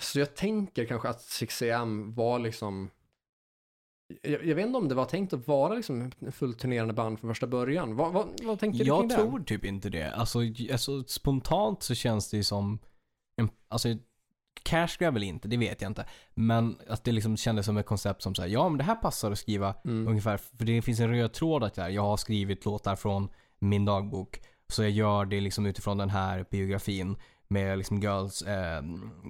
[0.00, 2.90] Så jag tänker kanske att 6am var liksom
[4.22, 7.30] jag, jag vet inte om det var tänkt att vara liksom fullt turnerande band från
[7.30, 7.96] första början.
[7.96, 9.14] Vad, vad, vad tänkte du kring Jag det?
[9.16, 10.10] tror typ inte det.
[10.12, 10.38] Alltså,
[10.72, 12.78] alltså spontant så känns det ju som
[13.36, 13.88] en, alltså
[14.62, 16.06] cash grab väl inte, det vet jag inte.
[16.34, 19.32] Men att det liksom kändes som ett koncept som säger ja men det här passar
[19.32, 20.08] att skriva Mm.
[20.08, 23.28] ungefär, för det finns en röd tråd att jag har skrivit låtar från
[23.58, 24.40] min dagbok.
[24.68, 27.16] Så jag gör det liksom utifrån den här biografin
[27.50, 28.82] med liksom girls, eh,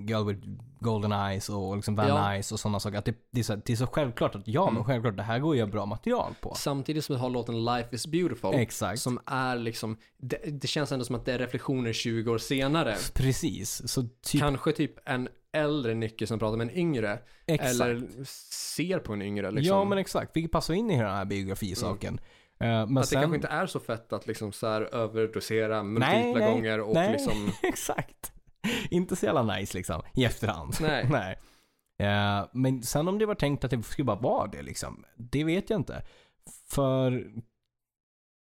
[0.08, 0.40] Girl with
[0.80, 2.32] Golden Eyes och liksom Van Ja.
[2.32, 2.98] Eyes och sådana saker.
[2.98, 4.84] Att det, det, är så, det är så självklart att ja men Mm.
[4.84, 6.54] självklart det här går ju bra material på.
[6.54, 8.54] Samtidigt som vi har låten Life is beautiful.
[8.54, 9.00] Exakt.
[9.00, 12.96] Som är liksom, det, det känns ändå som att det är reflektioner 20 år senare.
[13.14, 13.88] Precis.
[13.92, 17.18] Så typ, Kanske typ en äldre Nicky som pratar med en yngre.
[17.46, 17.74] exakt.
[17.74, 18.06] Eller
[18.52, 19.76] ser på en yngre liksom.
[19.76, 22.14] Ja men exakt, vilket passar in i den här biografisaken.
[22.18, 22.24] Eh,
[22.66, 23.16] men att sen...
[23.16, 26.80] det kanske inte är så fett att liksom så här överdosera multipla Nej, nej, gånger
[26.80, 27.12] och nej.
[27.12, 28.32] liksom, exakt.
[28.90, 30.74] Inte så jävla nice liksom, i efterhand.
[30.80, 31.08] nej.
[31.10, 31.38] Nej.
[31.98, 35.44] Eh, men sen om det var tänkt att det skulle bara vara det liksom, det
[35.44, 36.02] vet jag inte.
[36.68, 37.32] För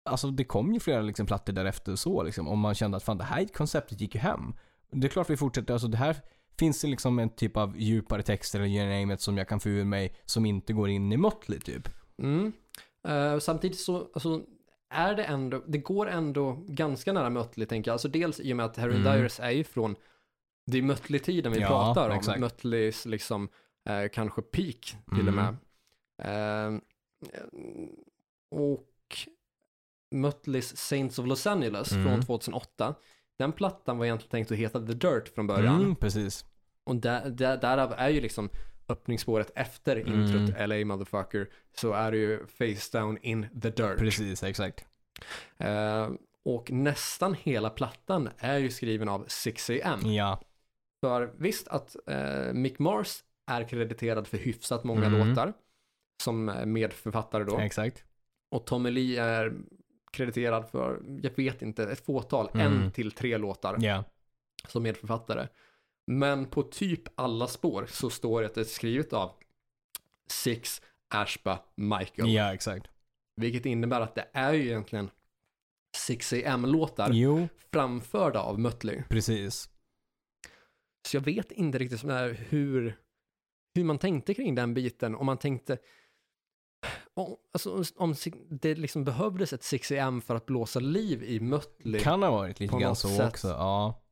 [0.08, 3.18] Alltså det kom ju flera liksom, plattor därefter så liksom, om man kände att fan
[3.18, 4.54] det här konceptet gick ju hem.
[4.90, 6.16] Det är klart vi fortsätter, alltså det här
[6.58, 9.60] finns det liksom en typ av djupare texter eller you name it, som jag kan
[9.60, 11.88] få ur mig som inte går in i Motley typ.
[12.22, 12.52] Mm.
[13.08, 14.42] Eh, samtidigt så, alltså,
[14.90, 17.92] är det ändå, det går ändå ganska nära Mötley tänker jag.
[17.92, 19.12] Alltså dels i och med att Heroin Mm.
[19.12, 19.96] Diaries är ju från,
[20.66, 22.16] det är Mötley-tiden vi Ja, pratar om.
[22.16, 22.40] exakt.
[22.40, 23.48] Mötleys liksom,
[23.88, 25.56] eh, kanske peak till och med.
[26.22, 26.74] Mm.
[26.74, 26.80] Eh,
[28.50, 28.88] och
[30.14, 32.04] Mötleys Saints of Los Angeles Mm.
[32.06, 32.94] från 2008.
[33.38, 35.80] Den plattan var egentligen tänkt att heta The Dirt från början.
[35.80, 36.44] Mm, precis.
[36.84, 38.48] Och där, där, därav är ju liksom
[38.88, 40.68] öppningsspåret efter introt Mm.
[40.70, 43.98] LA motherfucker så är det ju face down in the dirt.
[43.98, 44.84] Precis, exakt.
[45.58, 46.10] Eh,
[46.44, 50.12] och nästan hela plattan är ju skriven av 6am.
[50.12, 50.40] Ja.
[51.00, 55.28] För visst att eh, Mick Mars är krediterad för hyfsat många Mm.
[55.28, 55.52] låtar
[56.22, 57.58] som eh, medförfattare då.
[57.58, 58.04] Exakt.
[58.50, 59.52] Och Tommy Lee är
[60.12, 62.66] krediterad för, jag vet inte, ett fåtal, Mm.
[62.66, 64.04] en till tre låtar Ja.
[64.68, 65.48] som medförfattare.
[66.10, 69.32] Men på typ alla spår så står det att det är skrivet av
[70.30, 72.30] Six, Ashba, Michael.
[72.32, 72.86] Ja, exakt.
[73.36, 75.10] Vilket innebär att det är ju egentligen
[76.08, 79.02] 6am-låtar Jo, framförda av Mötley.
[79.08, 79.70] precis.
[81.08, 82.98] Så jag vet inte riktigt sån här hur,
[83.74, 85.14] hur man tänkte kring den biten.
[85.14, 85.78] Om man tänkte,
[87.14, 88.14] om, alltså, om
[88.50, 92.00] det liksom behövdes ett 6am för att blåsa liv i Mötley.
[92.00, 93.28] Kan ha varit lite på grann något så sätt.
[93.28, 94.02] också, ja.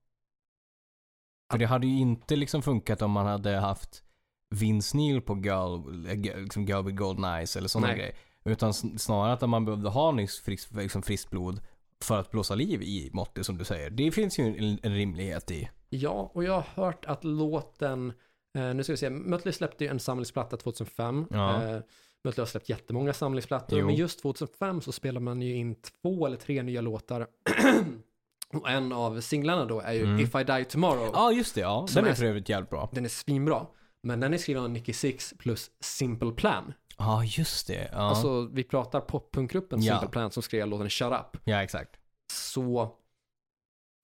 [1.50, 4.02] För det hade ju inte liksom funkat om man hade haft
[4.50, 5.90] Vince Neil på Girl,
[6.42, 8.14] liksom Girl with Golden Eyes eller sådana grejer.
[8.44, 11.60] Utan sn- snarare att man behövde ha nyss friskt, liksom friskt blod
[12.04, 13.90] för att blåsa liv i Motley som du säger.
[13.90, 15.68] Det finns ju en, en rimlighet i.
[15.88, 18.12] Ja, och jag har hört att låten,
[18.58, 21.26] eh, nu ska vi se, Mötley släppte ju en samlingsplatta 2005.
[21.30, 21.62] Ja.
[21.62, 21.80] Eh,
[22.24, 23.86] Mötley har släppt jättemånga samlingsplattor, Jo.
[23.86, 27.26] men just 2005 så spelar man ju in två eller tre nya låtar.
[28.54, 30.20] och en av singlarna då är ju Mm.
[30.20, 31.10] If I Die Tomorrow.
[31.12, 31.60] Ja, just det.
[31.60, 31.86] Ja.
[31.94, 32.88] Den är för övrigt jävligt bra.
[32.92, 33.66] Den är svinbra.
[34.02, 36.72] Men den är skriven av Nicky Six plus Simple Plan.
[36.98, 37.88] Ja, just det.
[37.92, 39.94] Ja, Alltså vi pratar poppunkgruppen Ja.
[39.94, 41.40] Simple Plan som skrev låten Shut Up.
[41.44, 41.90] ja exakt.
[42.32, 42.90] Så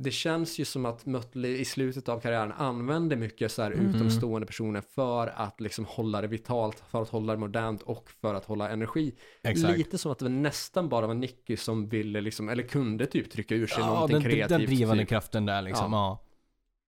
[0.03, 3.95] det känns ju som att Mötley i slutet av karriären använde mycket så här Mhm.
[3.95, 8.35] utomstående personer för att liksom hålla det vitalt, för att hålla det modernt och för
[8.35, 9.15] att hålla energi.
[9.43, 9.79] Exakt.
[9.79, 13.55] Lite som att det nästan bara var Nicky som ville liksom, eller kunde typ trycka
[13.55, 14.49] ur sig Ja, någonting den, kreativt.
[14.49, 15.09] den drivande typ.
[15.09, 15.93] kraften där liksom.
[15.93, 16.25] Ja.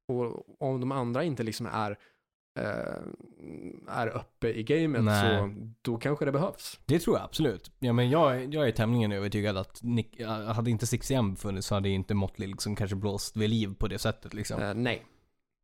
[0.09, 1.99] Och om de andra inte liksom är,
[3.89, 5.39] är uppe i gamet Nej.
[5.39, 6.81] så då kanske det behövs.
[6.87, 7.71] Det tror jag absolut.
[7.79, 10.21] Ja, men jag, jag är tämligen övertygad att Nick,
[10.55, 13.99] hade inte 6M funnits så hade inte Motley liksom kanske blåst vid liv på det
[13.99, 14.63] sättet liksom.
[14.63, 15.05] Eh, nej.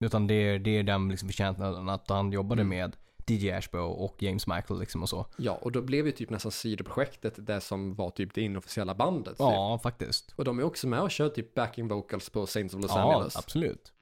[0.04, 2.68] Utan det är, det är den liksom förtjänsten att han jobbade Mm.
[2.78, 5.26] med DJ Ashbow och James Michael liksom och så.
[5.36, 9.32] Ja, och då blev ju typ nästan sidoprojektet det som var typ det inofficiella bandet.
[9.32, 9.38] typ.
[9.38, 10.32] Ja, faktiskt.
[10.36, 13.14] Och de är också med och kör typ backing vocals på Saints of Los Ja,
[13.14, 13.36] Angeles.
[13.36, 13.92] absolut.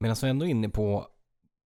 [0.00, 1.06] Medan vi ändå är inne på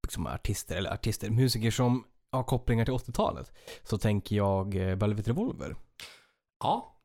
[0.03, 3.53] liksom, artister, eller artister, musiker som har kopplingar till 80-talet.
[3.83, 5.77] Så tänker jag eh, Velvet Revolver.
[6.65, 6.97] Ja,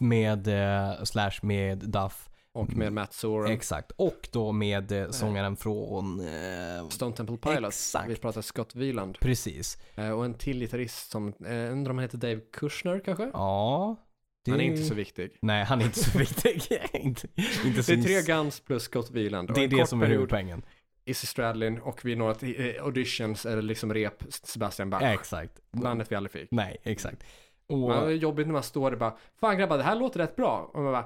[0.00, 2.26] Med, eh, slash med Duff.
[2.52, 3.90] och med Matt Sorum, Exakt.
[3.96, 6.20] Och då med eh, sångaren från...
[6.20, 7.66] Eh, Stone Temple Pilots.
[7.94, 8.10] Exakt.
[8.10, 9.18] Vi pratar Scott Wieland.
[9.20, 9.78] precis.
[9.94, 13.30] Eh, och en till gitarrist som, eh, undrar om han heter Dave Kushner kanske?
[13.32, 13.96] Ja.
[14.44, 14.50] Det...
[14.50, 15.38] Han är inte så viktig.
[15.40, 16.52] Nej, han är inte så viktig.
[16.92, 17.28] inte,
[17.64, 19.54] inte så Det är tre Guns plus Scott Wieland.
[19.54, 20.62] Det är det som är huvudpoängen.
[21.04, 25.02] Izzy Stradlin och vid några eh, auditions eller liksom rep Sebastian Bach.
[25.02, 25.52] Exakt.
[25.72, 26.50] Bandet vi aldrig fick.
[26.50, 27.24] Nej, exakt.
[27.66, 30.20] Och, Men det är jobbigt när man står där bara, fan grabbar det här låter
[30.20, 30.70] rätt bra.
[30.74, 31.04] Och man bara,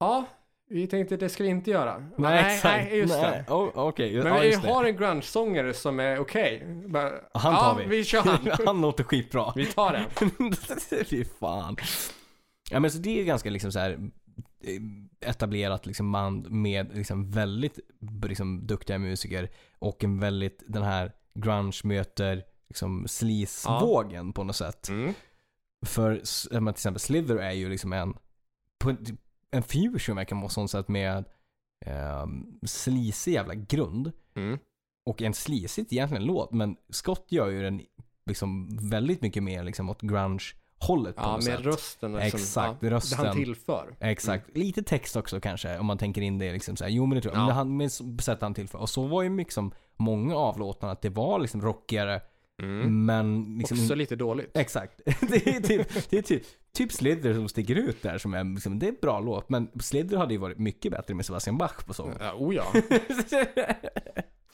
[0.00, 0.24] ja,
[0.68, 1.98] vi tänkte det ska vi inte göra.
[1.98, 2.84] Man bara, nej, exakt.
[2.84, 3.44] nej, just nej.
[3.46, 3.52] det.
[3.52, 4.68] Oh, Okej, Men ja, vi just det.
[4.68, 6.62] har en grunge-sångare som är okej.
[6.86, 7.96] Bara, Han ja, tar vi.
[7.96, 8.50] vi kör han.
[8.66, 9.52] han låter skitbra.
[9.56, 10.52] vi tar den.
[11.04, 11.76] Fy fan.
[12.72, 14.10] Ja men så det är ganska liksom så här
[14.60, 17.78] eh, etablerat liksom band med liksom väldigt
[18.28, 24.88] liksom duktiga musiker och en väldigt den här grunge möter liksom sleaze-vågen på något sätt.
[24.88, 25.14] Mm.
[25.86, 28.14] För ja, till exempel Slither är ju liksom en
[29.50, 31.24] en, fusion verkar på sånt sätt med
[32.22, 34.58] um, sleazy jävla grund Mm.
[35.06, 37.80] och en sleazigt egentligen låt men Scott gör ju den
[38.26, 40.02] liksom väldigt mycket mer liksom åt
[40.86, 41.66] grunge-hållet på Ja, något med sätt.
[41.66, 42.12] rösten.
[42.12, 43.20] Liksom, Exakt, ja, rösten.
[43.22, 43.96] Det han tillför.
[44.00, 44.56] Exakt.
[44.56, 46.90] Lite text också kanske om man tänker in det liksom så här.
[46.90, 47.40] Jo men det tror jag.
[47.40, 47.44] Ja.
[47.44, 48.78] Men det han, med s- sätt han tillför.
[48.78, 52.20] Och så var ju liksom många av låtarna att det var liksom rockigare
[52.62, 53.06] Mm.
[53.06, 54.56] men liksom Också lite dåligt.
[54.56, 55.00] Exakt.
[55.20, 56.42] Det är typ, det är typ,
[56.76, 59.48] typ Slither som sticker ut där som är liksom, det är en bra låt.
[59.48, 62.10] Men Slither hade ju varit mycket bättre med Sebastian Bach på sång.
[62.20, 62.64] Ja, oh ja.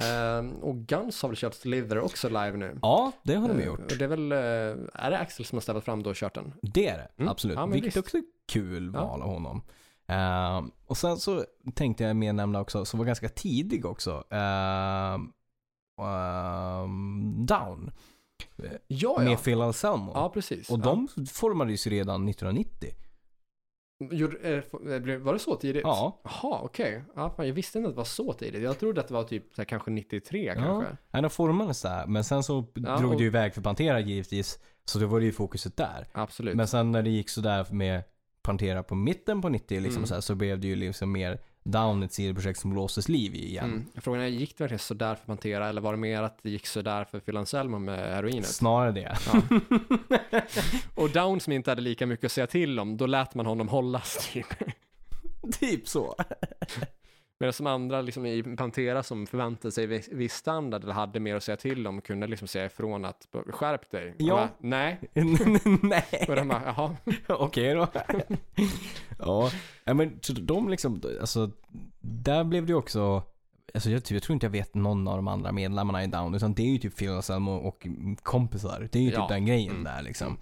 [0.02, 2.78] Ehm, och Guns har väl kört Slither också live nu.
[2.82, 3.80] ja, det har de Eh, gjort.
[3.92, 4.38] Och det är väl, eh,
[5.04, 6.52] är det Axel som har ställt fram då och kört den?
[6.62, 7.28] Det är det, Mm.
[7.30, 7.56] absolut.
[7.56, 7.96] Ja, Vilket visst.
[7.96, 9.04] också är kul Ja.
[9.06, 9.62] val av honom.
[10.06, 11.44] Ehm, och sen så
[11.74, 15.32] tänkte jag mer nämna också, som var ganska tidig också, ehm,
[16.00, 17.90] ehm, Down.
[18.56, 19.18] Ja, ja.
[19.18, 20.12] Med Phil Anselmo.
[20.14, 20.70] Ja, precis.
[20.70, 22.90] och de formades ju redan 1990.
[22.90, 25.82] Gjorde, eh, f- eh, blev- var det så tidigt?
[25.84, 26.20] Ja.
[26.24, 27.02] Jaha, okej.
[27.16, 28.62] Ja, fan, jag visste inte att det var så tidigt.
[28.62, 30.96] Jag trodde att det var typ så här, kanske 93 kanske.
[31.10, 32.06] Ja, de formades där.
[32.06, 34.58] Men sen så Ja, drog och- det ju iväg för Pantera givetvis.
[34.84, 36.06] Så då var det ju fokuset där.
[36.12, 36.54] Absolut.
[36.56, 38.02] Men sen när det gick sådär med
[38.42, 40.06] Pantera på mitten på 90 liksom Mm.
[40.06, 41.38] så, här, så blev det ju liksom mer
[41.68, 43.64] Down, ett sidoprojekt som blåstes liv i igen.
[43.64, 43.86] Mm.
[43.94, 46.66] Frågan är, gick det verkligen sådär för Pantera eller var det mer att det gick
[46.66, 48.46] sådär för Phil Anselmo med heroinet?
[48.46, 49.16] Snarare det.
[49.26, 49.42] Ja.
[51.02, 53.68] Och Down som inte hade lika mycket att säga till om, då lät man honom
[53.68, 54.46] hållas typ.
[55.60, 56.14] typ så.
[57.40, 61.42] Medan som andra liksom i Pantera som förväntade sig viss- standard eller hade mer att
[61.42, 64.14] säga till om kunde liksom säga ifrån att skärp dig.
[64.18, 64.34] Ja.
[64.34, 65.00] Bara, Nej.
[65.82, 66.24] Nej.
[66.28, 66.96] Och de bara, jaha.
[67.28, 67.88] Okej då.
[69.18, 69.50] ja.
[69.84, 71.50] ja, men så de liksom, alltså,
[72.00, 73.22] där blev det ju också,
[73.74, 76.34] alltså jag, typ, jag tror inte jag vet någon av de andra medlemmarna i Down,
[76.34, 77.86] utan det är ju typ Phil Anselmo och
[78.22, 78.88] kompisar.
[78.92, 79.20] Det är ju Ja.
[79.20, 79.84] typ den grejen Mm.
[79.84, 80.36] där liksom.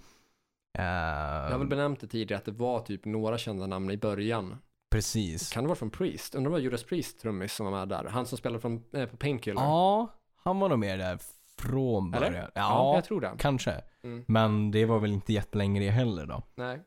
[0.77, 3.97] Eh, Jag har väl benämnt det tidigare att det var typ några kända namn i
[3.97, 4.55] början.
[4.97, 5.49] Precis.
[5.49, 6.35] Kan det vara från Priest?
[6.35, 8.03] Undrar om det var Judas Priest trummis som var med där.
[8.09, 9.61] Han som spelade från, eh, på Painkiller.
[9.61, 10.07] Ja,
[10.43, 11.19] han var nog med där
[11.57, 12.29] från Eller?
[12.29, 12.45] början.
[12.53, 13.31] Ja, Ja, jag tror det.
[13.37, 13.81] kanske.
[14.03, 14.23] Mm.
[14.27, 16.43] Men det var väl inte jättelänge det heller då.
[16.55, 16.79] Nej.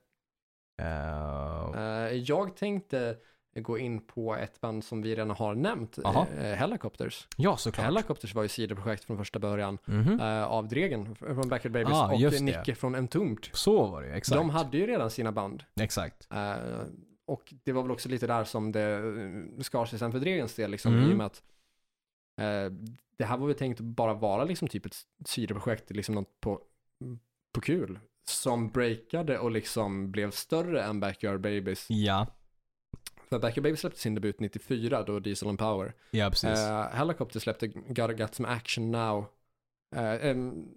[0.83, 3.17] Eh, Eh, jag tänkte
[3.55, 6.27] gå in på ett band som vi redan har nämnt, Aha.
[6.39, 7.29] uh, Helicopters.
[7.37, 7.85] ja, såklart.
[7.87, 10.21] Helicopters var ju sidoprojekt från första början Mhm.
[10.21, 12.43] eh, av Dregen från Backyard Babies Ah, och.
[12.43, 13.47] Nicke från Entombed.
[13.53, 14.37] Så var det ju, exakt.
[14.39, 15.65] De hade ju redan sina band.
[15.81, 16.29] Exakt.
[17.31, 19.03] Och det var väl också lite där som det
[19.64, 21.11] skar sig sen för Dregens del, liksom, Mm.
[21.11, 21.43] i och med att
[22.41, 22.72] eh,
[23.16, 26.61] det här var väl tänkt att bara vara liksom typ ett sidoprojekt, liksom något på,
[27.53, 31.87] på kul, som breakade och liksom blev större än Backyard Babies.
[31.91, 32.26] Ja.
[33.28, 35.95] För Back Baby släppte sin debut 94 då Diesel and Power.
[36.11, 36.59] Ja, precis.
[36.59, 39.26] Eh, Helicopter släppte Gotta Got Some Action Now.
[39.97, 40.68] eh, em,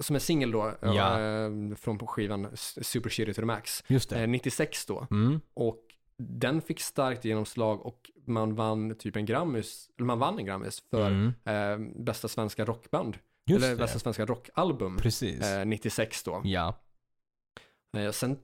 [0.00, 1.20] som en singel då, Ja.
[1.20, 3.84] eh, från på skivan Super Shitty to the Max.
[4.12, 5.06] Eh, 96 då.
[5.10, 5.40] Mm.
[5.54, 5.78] Och
[6.18, 10.82] den fick starkt genomslag och man vann typ en Grammis, eller man vann en Grammis
[10.90, 11.32] för Mm.
[11.44, 13.16] eh, bästa svenska rockband.
[13.46, 13.82] Just eller det.
[13.82, 14.96] bästa svenska rockalbum.
[14.96, 15.40] Precis.
[15.42, 16.40] Eh, 96 då.
[16.44, 16.74] Ja.
[17.96, 18.38] Eh, sen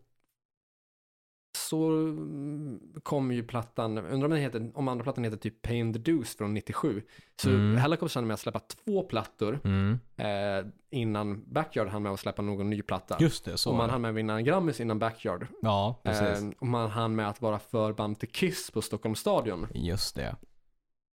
[1.70, 5.92] så mm, kom ju plattan, undrar om den heter, om andra plattan heter typ Pain
[5.92, 7.02] the Deuce från 97.
[7.42, 7.76] Så Mm.
[7.76, 9.98] Helicopter hann med att släppa två plattor Mm.
[10.16, 13.16] eh, innan Backyard hann med att släppa någon ny platta.
[13.20, 15.46] Just det, så och man hann med att vinna en Grammis innan Backyard.
[15.62, 16.42] Ja, precis.
[16.42, 19.66] Eh, och man hann med att vara förband till Kiss på Stockholms stadion.
[19.74, 20.36] Just det.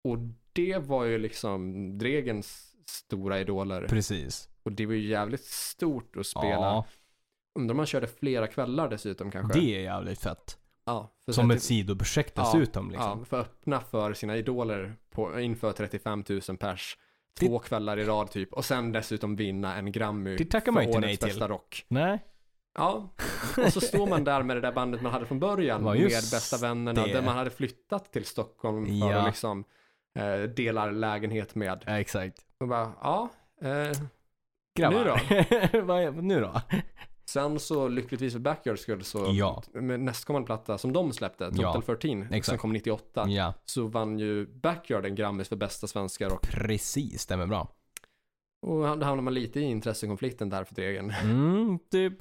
[0.03, 0.17] Och
[0.53, 3.87] det var ju liksom Dregens stora idoler.
[3.87, 4.49] Precis.
[4.63, 6.51] Och det var ju jävligt stort att spela.
[6.51, 6.85] Ja,
[7.55, 9.59] Undrar om man körde flera kvällar dessutom kanske.
[9.59, 10.57] det är jävligt fett.
[10.85, 13.19] Ja, Som ett sidoprojekt Ja, dessutom liksom.
[13.19, 16.97] Ja, för att öppna för sina idoler på, inför 35 000 pers.
[17.39, 18.53] Det- Två kvällar i rad typ.
[18.53, 21.27] Och sen dessutom vinna en Grammy Det tackar man för inte årets nej till.
[21.27, 21.85] bästa rock.
[21.87, 22.19] Nej.
[22.77, 23.09] Ja,
[23.65, 25.85] och så står man där med det där bandet man hade från början.
[25.85, 27.05] Ja, med bästa vännerna.
[27.05, 27.13] det.
[27.13, 29.15] Där man hade flyttat till Stockholm för Ja.
[29.19, 29.63] att liksom
[30.19, 31.83] eh, dela lägenhet med.
[31.87, 32.37] Ja, exakt.
[32.59, 33.29] Och bara, ja.
[33.61, 33.97] Eh,
[34.77, 35.81] Grabbar.
[35.81, 36.61] Vad är- nu då?
[37.35, 39.63] Sen så lyckligtvis för Backyards skull så Ja.
[39.73, 42.61] med nästkommande platta som de släppte, Total Ja, 13, som exakt.
[42.61, 43.25] kom 98.
[43.29, 46.41] Ja, Så vann ju Backyard en Grammis för bästa svenska rock.
[46.41, 47.21] precis.
[47.21, 47.67] Stämmer bra.
[48.61, 51.13] Och då hamnar man lite i intressekonflikten där för Dregen.
[51.23, 52.13] Mm, det,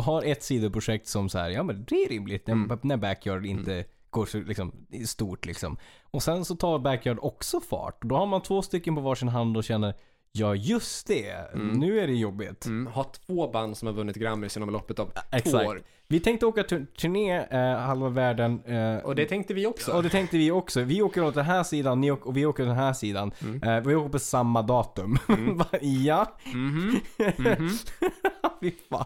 [0.00, 2.78] har ett sidoprojekt som så här, ja men det är rimligt när, Mm.
[2.82, 4.72] när Backyard inte går så liksom,
[5.06, 5.76] stort liksom.
[6.02, 7.98] Och sen så tar Backyard också fart.
[8.02, 9.94] Då har man två stycken på varsin hand och känner,
[10.38, 11.68] ja just det, Mm.
[11.68, 12.66] nu är det jobbigt.
[12.66, 15.68] Mm, har två band som har vunnit Grammis inom loppet av två Exakt.
[15.68, 15.82] år.
[16.08, 18.60] Vi tänkte åka tur- turné eh, halva världen.
[18.64, 19.92] Eh, Och det tänkte vi också.
[19.92, 20.80] och det tänkte vi också.
[20.82, 23.32] Vi åker åt den här sidan ni åker, och vi åker åt den här sidan.
[23.42, 23.62] Mm.
[23.62, 25.18] Eh, vi åker på samma datum.
[25.28, 25.60] Mm.
[25.80, 27.00] Ja, Mhm.
[27.38, 27.70] Mhm.
[28.60, 29.04] fy fan.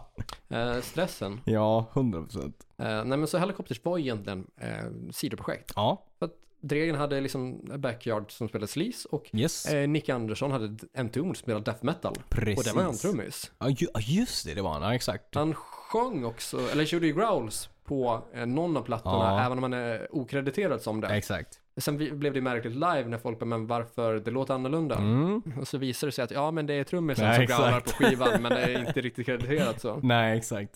[0.49, 1.41] Eh, stressen.
[1.45, 2.53] Ja, 100%.
[2.77, 5.71] Eh, nej men så Helicopters var egentligen eh, sidoprojekt.
[5.75, 9.65] Ja, För att Dregen hade liksom Backyard som spelade sleaze och yes.
[9.65, 10.77] eh, Nick Andersson hade
[11.09, 12.15] tum som spelade death metal.
[12.29, 12.57] Precis.
[12.57, 13.51] Och det var han trummis.
[13.59, 14.81] Ja, ju, just det, det var han.
[14.81, 15.35] Ja, exakt.
[15.35, 19.45] Han sjöng också, eller körde ju growls på eh, någon av plattorna, Ja.
[19.45, 21.07] även om han är okrediterad som det.
[21.07, 21.57] Exakt.
[21.77, 24.95] Sen vi- blev det märkligt live när folk bara, men varför det låter annorlunda?
[24.95, 25.41] Mm.
[25.59, 27.61] Och så visar det sig att ja men det är trummisen Ja, som exakt.
[27.63, 29.99] growlar på skivan men det är inte riktigt krediterat så.
[30.03, 30.71] Nej, exakt.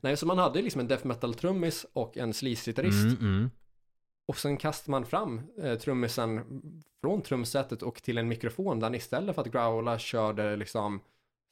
[0.00, 3.04] Nej så man hade liksom en death metal trummis och en sleaze-gitarrist.
[3.04, 3.50] Mm, mm.
[4.28, 6.40] Och sen kastar man fram eh, trummisen
[7.00, 11.00] från trumsetet och till en mikrofon där han istället för att growla körde liksom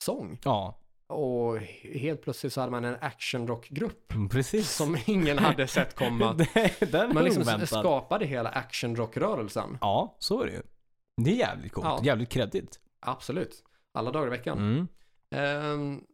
[0.05, 0.39] sång.
[0.45, 4.71] Ja, Och he- helt plötsligt så hade man en actionrockgrupp mm, precis.
[4.71, 6.33] som ingen hade sett komma.
[6.55, 7.69] Det- Den Man liksom oväntad.
[7.69, 9.79] skapade hela actionrockrörelsen.
[9.81, 10.63] Ja, så är det ju.
[11.17, 11.87] Det är jävligt coolt.
[11.87, 12.01] Ja.
[12.03, 12.81] Jävligt kreddigt.
[13.01, 13.65] Absolut.
[13.93, 14.59] Alla dagar i veckan.
[14.59, 14.87] Mm.
[15.31, 16.05] Ehm,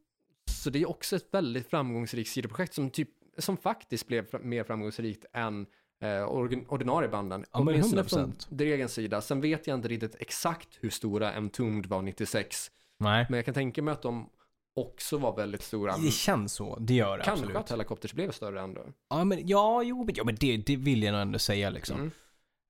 [0.51, 3.09] så det är också ett väldigt framgångsrikt sidoprojekt som, typ,
[3.39, 5.67] som faktiskt blev mer framgångsrikt än
[6.03, 6.25] eh,
[6.69, 7.45] ordinarie banden.
[7.53, 8.47] Ja, men Åtminstone från 100%.
[8.49, 9.21] Dregens sida.
[9.21, 12.71] Sen vet jag inte riktigt exakt hur stora Entombed var 96.
[12.99, 13.27] Nej.
[13.29, 14.31] Men jag kan tänka mig att de
[14.77, 15.97] också var väldigt stora.
[15.97, 16.77] Det känns så.
[16.79, 17.57] Det gör det Kanske absolut.
[17.57, 18.81] att Helicopters blev större ändå.
[19.11, 21.97] Ja, men, ja, jo, men, ja, men det, det vill jag nog ändå säga liksom.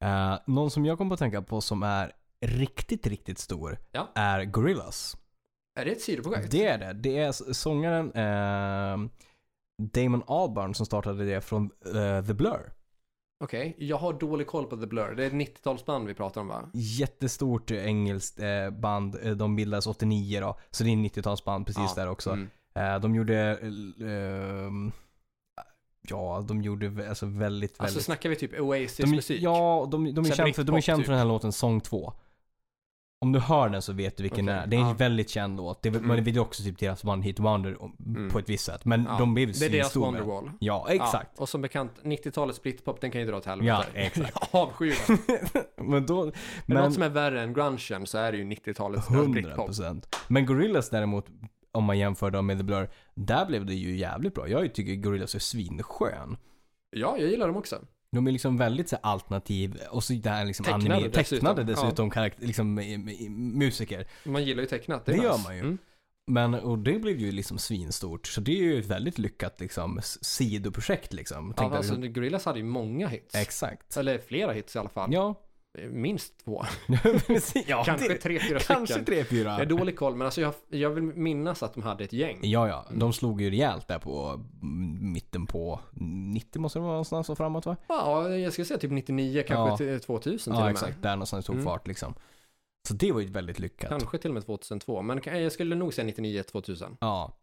[0.00, 0.32] Mm.
[0.32, 2.12] Eh, någon som jag kommer att tänka på som är
[2.46, 4.08] riktigt, riktigt stor Ja.
[4.14, 5.16] är Gorillaz.
[5.80, 6.50] Är det ett sidoprojekt?
[6.50, 6.92] Det är det.
[6.92, 9.10] Det är sångaren eh,
[9.92, 12.72] Damon Albarn som startade det från eh, The Blur.
[13.42, 15.14] Okej, jag har dålig koll på The Blur.
[15.14, 16.70] Det är ett 90-talsband vi pratar om va?
[16.72, 19.16] Jättestort eh, engelskt eh, band.
[19.22, 20.58] Eh, De bildades 89 då.
[20.70, 22.30] Så det är 90-talsband precis Ja, där också.
[22.30, 22.48] Mm.
[23.02, 23.36] De gjorde...
[24.00, 24.92] ehm,
[26.08, 28.04] ja, de gjorde alltså väldigt, Alltså väldigt...
[28.04, 29.42] snackar vi typ Oasis-musik?
[29.42, 31.06] ja, de, de, är Så här känd för, de är känd typ.
[31.06, 32.12] för den här låten Sång 2.
[33.24, 34.66] Om du hör den så vet du vilken Okej, det är.
[34.66, 34.94] Det är en ja.
[34.94, 35.82] väldigt känd låt.
[35.82, 36.02] Det Mm.
[36.06, 38.30] Men det är också typ deras One Hit Wonder Mm.
[38.30, 38.84] på ett visst sätt.
[38.84, 40.06] Men Ja, de blev Det är deras svinstora.
[40.06, 40.50] Wonderwall.
[40.60, 41.30] Ja, exakt.
[41.36, 43.68] Ja, och som bekant, 90-talets Britpop, den kan ju dra åt helvete.
[43.94, 44.36] Ja, exakt.
[44.54, 44.94] Avskyr
[45.82, 46.24] men då...
[46.24, 46.32] Men,
[46.66, 49.66] Men något som är värre än grungen så är det ju 90-talets deras 100 Britpop.
[49.66, 50.16] procent.
[50.28, 51.26] Men Gorillaz däremot,
[51.72, 54.48] om man jämför dem med The Blur, där blev det ju jävligt bra.
[54.48, 56.36] Jag tycker Gorillaz är svinskön.
[56.90, 57.76] Ja, jag gillar dem också.
[58.12, 61.36] De är liksom väldigt så här, alternativ och så där liksom Tecknade anime, dessutom.
[61.36, 64.06] tecknade dessutom, karaktär, liksom eh, eh, musiker.
[64.24, 65.06] Man gillar ju tecknat.
[65.06, 65.60] Det, Det gör man ju.
[65.60, 65.78] Mm.
[66.26, 68.26] Men, och det blev ju liksom svinstort.
[68.26, 71.54] Så det är ju ett väldigt lyckat liksom sidoprojekt liksom.
[71.56, 73.34] Ja, alltså, jag, Gorillaz hade ju många hits.
[73.34, 73.96] Exakt.
[73.96, 75.12] Eller flera hits i alla fall.
[75.12, 75.34] Ja,
[75.90, 76.64] minst två.
[77.66, 79.04] ja, Kanske det, tre, fyra kanske stycken.
[79.04, 79.50] tre, fyra.
[79.50, 82.38] Jag är dålig koll, men alltså jag, jag vill minnas att de hade ett gäng.
[82.42, 82.86] Ja, ja.
[82.94, 87.36] De slog ju rejält där på mm, mitten på 90 måste det vara någonstans och
[87.36, 87.76] framåt va?
[87.88, 89.76] Ja, jag skulle säga typ 99, kanske Ja.
[89.76, 90.70] till 2000 till och Ja, med.
[90.72, 91.02] exakt.
[91.02, 91.64] Där någonstans tog Mm.
[91.64, 92.14] fart liksom.
[92.88, 93.88] Så det var ju väldigt lyckat.
[93.90, 96.96] Kanske till och med 2002, men jag skulle nog säga 99, 2000.
[97.00, 97.36] Ja.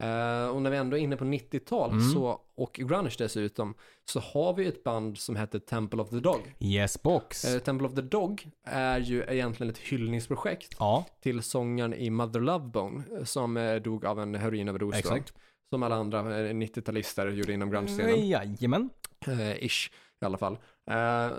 [0.00, 2.10] Eh, och när vi ändå är inne på 90-tal Mm.
[2.10, 3.74] så, och grunge dessutom,
[4.04, 6.54] så har vi ett band som heter Temple of the Dog.
[6.58, 7.44] Yes box.
[7.44, 12.40] Eh, Temple of the Dog är ju egentligen ett hyllningsprojekt ja, till sångaren i Mother
[12.40, 14.94] Love Bone eh, som eh, dog av en heroinöverdos.
[14.96, 15.34] exakt.
[15.72, 18.28] Som alla andra eh, 90-talister gjorde inom grunge-scenen.
[18.28, 18.90] Jajamän.
[19.26, 19.90] Eh, ish
[20.22, 20.58] i alla fall.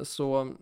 [0.04, 0.54] Så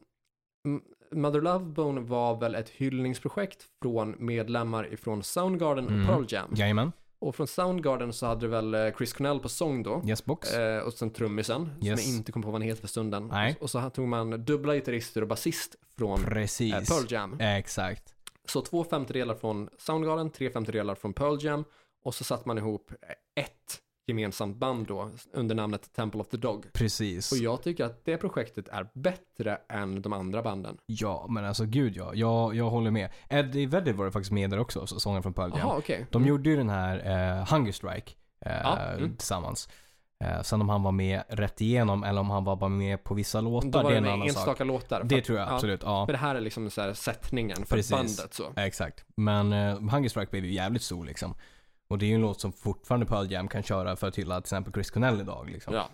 [1.12, 6.02] Mother Love Bone var väl ett hyllningsprojekt från medlemmar ifrån Soundgarden Mm.
[6.02, 6.54] och Pearl Jam.
[6.56, 6.92] Jajamän.
[7.22, 10.02] Och från Soundgarden så hade väl eh, Chris Cornell på sång då.
[10.08, 10.54] Yes box.
[10.54, 12.04] Eh, och sen trummisen, Yes.
[12.04, 13.28] som jag inte kom på vad han heter för stunden.
[13.28, 13.58] Nej.
[13.62, 16.90] Och, så tog man dubbla gitarrister och basist från eh, Precis.
[16.90, 17.40] Pearl Jam.
[17.40, 18.14] Exakt.
[18.46, 21.64] Så två femtedelar från Soundgarden, tre femtedelar från Pearl Jam.
[22.04, 22.92] Och så satte man ihop
[23.36, 23.80] ett
[24.10, 26.66] gemensamt band då under namnet Temple of the Dog.
[26.74, 27.32] Precis.
[27.32, 30.78] Och jag tycker att det projektet är bättre än de andra banden.
[30.86, 32.12] Ja, men alltså gud ja.
[32.14, 33.10] Jag, jag håller med.
[33.30, 35.68] Eddie Vedder var det faktiskt med där också, så- sångaren från Pearl Jam.
[35.70, 36.06] Okej.
[36.12, 36.98] De gjorde ju den här
[37.40, 38.12] eh, Hunger Strike
[38.46, 39.18] eh, Ja, mm.
[39.18, 39.70] tillsammans.
[40.24, 43.14] Eh, sen om han var med rätt igenom eller om han var bara med på
[43.14, 44.28] vissa låtar, Då var det är en annan sak.
[44.38, 45.04] enstaka låtar.
[45.04, 46.06] Det tror jag ja, absolut, ja.
[46.06, 47.92] För det här är liksom så här sättningen för Precis.
[47.92, 48.44] bandet så.
[48.56, 49.06] Exakt.
[49.16, 51.36] Men eh, Hunger Strike blev ju jävligt stor liksom.
[51.90, 54.36] Och det är ju en låt som fortfarande Pearl Jam kan köra för att hylla
[54.36, 55.74] till exempel Chris Cornell idag liksom.
[55.74, 55.90] Ja.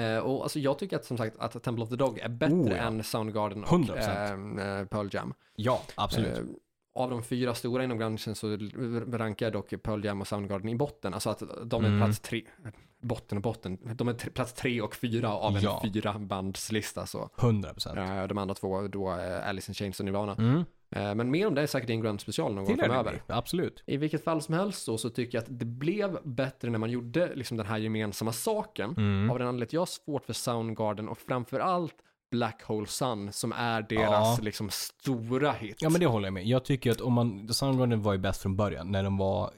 [0.00, 2.54] Eh, och alltså jag tycker att som sagt att Temple of the Dog är bättre
[2.54, 2.76] Oh, ja.
[2.76, 4.80] än Soundgarden och 100%.
[4.80, 5.34] eh, Pearl Jam.
[5.56, 6.38] Ja, absolut.
[6.38, 6.44] Eh,
[6.94, 8.56] av de fyra stora inom branschen så
[9.12, 11.14] rankar jag dock Pearl Jam och Soundgarden i botten.
[11.14, 12.00] Alltså att de är Mm.
[12.00, 12.42] plats tre,
[13.00, 15.82] botten och botten, de är plats tre och fyra av en Ja.
[15.84, 17.30] fyra bandslista så.
[17.36, 18.20] 100%.
[18.22, 20.32] Eh, de andra två då är Alice in Chains och Nirvana.
[20.34, 20.64] Mm.
[20.96, 23.22] Eh, men mer om det är säkert i en grunge special någon gång framöver.
[23.26, 23.82] Absolut.
[23.86, 26.90] I vilket fall som helst så, så tycker jag att det blev bättre när man
[26.90, 28.90] gjorde liksom den här gemensamma saken.
[28.96, 29.30] Mm.
[29.30, 31.94] Av den anledningen att jag har svårt för Soundgarden och framförallt
[32.30, 34.44] Black Hole Sun som är deras Ja.
[34.44, 35.76] liksom stora hit.
[35.80, 36.46] Ja men det håller jag med.
[36.46, 39.50] Jag tycker att om man, Soundgarden var ju bäst från början när de var eh,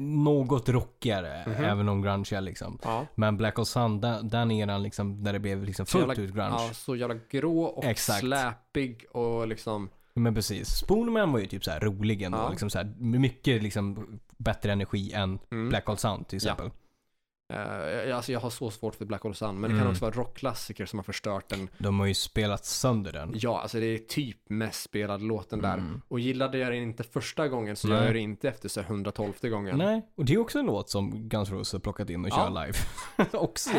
[0.00, 1.64] något rockigare, Mhm.
[1.64, 2.78] även om grunge är liksom.
[2.82, 3.06] ja.
[3.14, 6.34] Men Black Hole Sun, den, den eran liksom, där det blev liksom fullt jävla- ut
[6.34, 6.48] grunge.
[6.50, 8.20] Ja, så jävla grå och Exakt.
[8.20, 10.68] släpig och liksom, Men precis.
[10.68, 12.38] Spoonman var ju typ så här rolig ändå.
[12.38, 12.50] Ja.
[12.50, 15.68] Liksom så här, mycket liksom bättre energi än mm.
[15.68, 16.70] Black Hole Sun till exempel.
[17.52, 19.78] Eh, alltså jag har så svårt för Black Hole Sun, men det Mm.
[19.78, 21.68] kan också vara rockklassiker som har förstört den.
[21.78, 23.32] De har ju spelat sönder den.
[23.34, 25.74] Ja, alltså det är typ mest spelade låten där.
[25.74, 26.02] Mm.
[26.08, 27.96] Och gillade jag den inte första gången så Nej.
[27.98, 29.78] gör jag det inte efter så här 112 gången.
[29.78, 32.36] Nej, och det är också en låt som Guns Roses har plockat in och Ja.
[32.36, 32.78] kör live.
[33.38, 33.70] också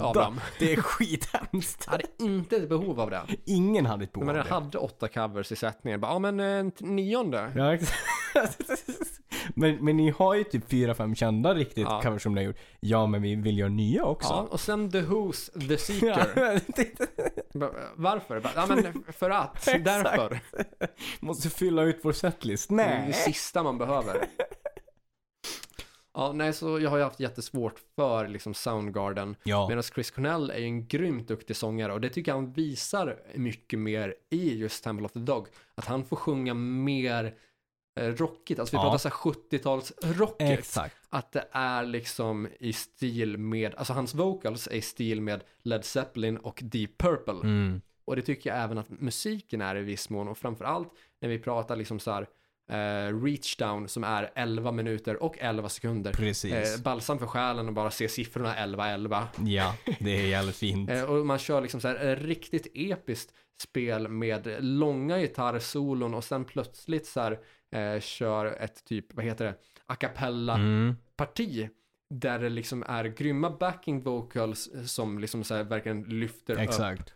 [0.00, 0.34] av udda.
[0.58, 1.82] Det är skithemskt.
[1.86, 3.22] Jag hade inte ett behov av det.
[3.44, 4.54] Ingen hade ett behov Men av jag det.
[4.54, 6.00] hade åtta covers i sättningen.
[6.00, 7.52] Bara, ja men en t- nionde.
[7.56, 7.94] Ja, exakt.
[9.54, 12.00] men, men ni har ju typ fyra, fem kända riktigt Ja.
[12.02, 12.58] covers som ni har gjort.
[12.80, 14.32] Ja, men vi vill göra nya Ja, också.
[14.50, 16.60] och sen The Who's The Seeker.
[18.00, 18.42] Varför?
[18.54, 20.40] Ja men för att, därför.
[21.20, 22.68] Måste fylla ut vår setlist.
[22.68, 23.04] Det är Nej.
[23.06, 24.24] det sista man behöver.
[26.16, 29.36] Ja, nej, så jag har ju haft jättesvårt för liksom Soundgarden.
[29.44, 32.52] Ja, Medan Chris Cornell är ju en grymt duktig sångare och det tycker jag han
[32.52, 35.46] visar mycket mer i just Temple of the Dog.
[35.74, 37.34] Att han får sjunga mer
[37.96, 38.82] rockigt, alltså vi Ja.
[38.82, 40.58] pratar så här 70-talsrockigt.
[40.58, 40.96] exakt.
[41.10, 45.84] Att det är liksom i stil med, alltså hans vocals är i stil med Led
[45.84, 47.32] Zeppelin och Deep Purple.
[47.40, 47.80] Mm.
[48.04, 50.88] Och det tycker jag även att musiken är i viss mån och framförallt
[51.20, 52.26] när vi pratar liksom så här
[52.70, 56.12] eh, Reach Down som är 11 minuter och 11 sekunder.
[56.12, 56.52] Precis.
[56.52, 59.22] Eh, balsam för själen och bara se siffrorna 11-11.
[59.46, 60.90] Ja, det är jävligt fint.
[60.90, 63.32] Eh, och man kör liksom så här eh, riktigt episkt
[63.62, 67.38] spel med långa gitarrsolon och sen plötsligt så här
[67.72, 69.54] eh, kör ett typ, vad heter det,
[69.86, 70.96] a cappella Mm.
[71.16, 71.68] parti
[72.10, 77.14] där det liksom är grymma backing vocals som liksom så här verkligen lyfter upp Exakt.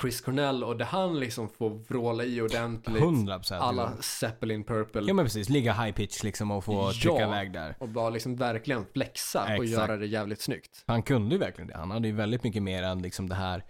[0.00, 2.96] Chris Cornell och det han liksom får vråla i ordentligt.
[3.02, 3.62] 100 procent.
[3.62, 5.02] Alla Zeppelin Purple.
[5.06, 6.92] Ja men precis, ligga high pitch liksom och få Ja.
[7.02, 7.76] trycka iväg där.
[7.78, 9.70] Och bara liksom verkligen flexa och Exakt.
[9.70, 10.84] göra det jävligt snyggt.
[10.86, 11.76] Han kunde ju verkligen det.
[11.76, 13.64] Han hade ju väldigt mycket mer än liksom det här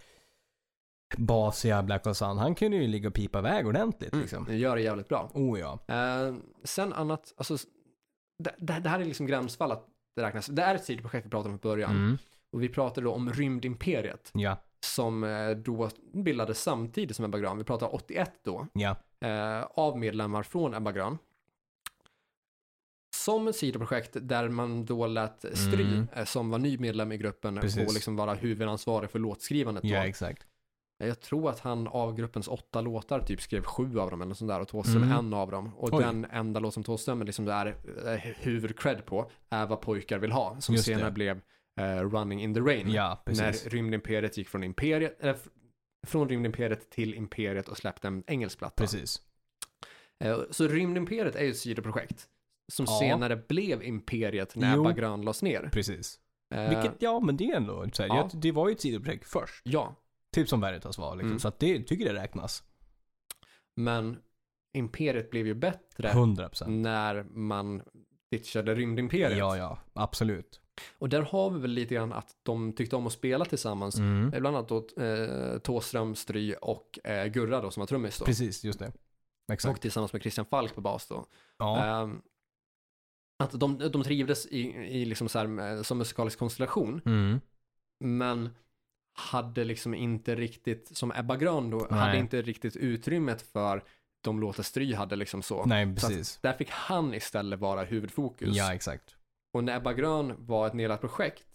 [1.16, 2.38] basiga Black Hole Sun.
[2.38, 4.44] Han kunde ju ligga och pipa iväg ordentligt liksom.
[4.44, 5.30] Det gör det jävligt bra.
[5.34, 5.78] Oh ja.
[5.88, 6.34] Eh,
[6.64, 7.56] sen annat, alltså,
[8.38, 9.86] det, det, det här är liksom gränsfall att
[10.16, 10.46] det räknas.
[10.46, 11.90] Det är ett sidoprojekt vi pratade om i början.
[11.90, 12.18] Mm.
[12.52, 17.58] Och vi pratade då om Rymdimperiet Ja, som eh, då bildades samtidigt som Ebba Grön.
[17.58, 18.66] Vi pratar 81 då.
[18.72, 18.96] ja.
[19.20, 21.18] eh, av medlemmar från Ebba Grön.
[23.16, 26.06] Som ett sidoprojekt där man då lät Stry, Mm.
[26.12, 27.86] eh, som var ny medlem i gruppen, Precis.
[27.86, 29.84] få liksom vara huvudansvarig för låtskrivandet.
[29.84, 30.06] Ja, då.
[30.06, 30.46] exakt.
[30.99, 34.49] Jag tror att han av gruppens åtta låtar typ skrev sju av dem eller sånt
[34.49, 35.18] där och Thåström Mm.
[35.18, 35.74] en av dem.
[35.76, 36.03] Och Oj.
[36.05, 40.61] den enda låt som Thåström liksom är huvudcred på är vad pojkar vill ha.
[40.61, 41.11] Som Just senare det.
[41.11, 41.40] blev
[41.80, 42.90] eh, Running in the Rain.
[42.90, 45.49] Ja, när Rymdimperiet gick från Imperiet, f-
[46.07, 48.82] från Rymdimperiet till Imperiet och släppte en engelsk platta.
[48.82, 49.22] Precis.
[50.24, 52.28] Eh, Så Rymdimperiet är ju ett sidoprojekt.
[52.72, 52.99] Som Ja.
[53.01, 54.80] senare blev Imperiet när Jo.
[54.82, 55.68] Ebba Grön lades ner.
[55.72, 56.18] Precis.
[56.55, 58.30] Eh, Vilket, ja men det är ändå, så här, Ja.
[58.32, 59.62] det var ju ett sidoprojekt först.
[59.64, 59.97] Ja,
[60.33, 61.28] Typ som Veritas var liksom.
[61.28, 61.39] Mm.
[61.41, 62.62] Så att det tycker det räknas.
[63.76, 64.18] men
[64.74, 66.66] Imperiet blev ju bättre 100%.
[66.68, 67.83] när man
[68.30, 69.39] ditchade Rymdimperiet.
[69.39, 69.78] Ja, ja.
[69.93, 70.61] Absolut.
[70.99, 73.99] Och där har vi väl lite grann att de tyckte om att spela tillsammans.
[73.99, 74.33] Mm.
[74.35, 78.24] Eh, Bland annat då eh, Thåström, Stry och eh, Gurra då som var trummis då.
[78.24, 78.93] Precis, just det.
[79.53, 79.74] Exakt.
[79.76, 81.26] Och tillsammans med Christian Falk på bas då.
[81.59, 81.85] Ja.
[82.03, 82.22] Ehm,
[83.39, 87.41] att de, de trivdes i, i liksom så här, eh, som musikalisk konstellation, Mm.
[88.01, 88.51] men
[89.14, 92.00] hade liksom inte riktigt, som Ebba Grön då, Nej.
[92.00, 93.84] hade inte riktigt utrymmet för
[94.24, 95.64] de låtar Stry hade liksom så.
[95.64, 96.38] Nej, Så precis.
[96.42, 98.56] där fick han istället vara huvudfokus.
[98.56, 99.16] Ja, exakt.
[99.52, 101.46] Och när Ebba Grön var ett nedlagt projekt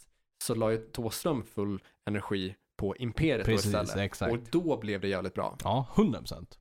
[0.43, 3.97] så la ju Thåström full energi på Imperiet då Precis, istället.
[3.97, 4.31] exakt.
[4.31, 5.57] Och då blev det jävligt bra.
[5.63, 6.57] Ja, 100%.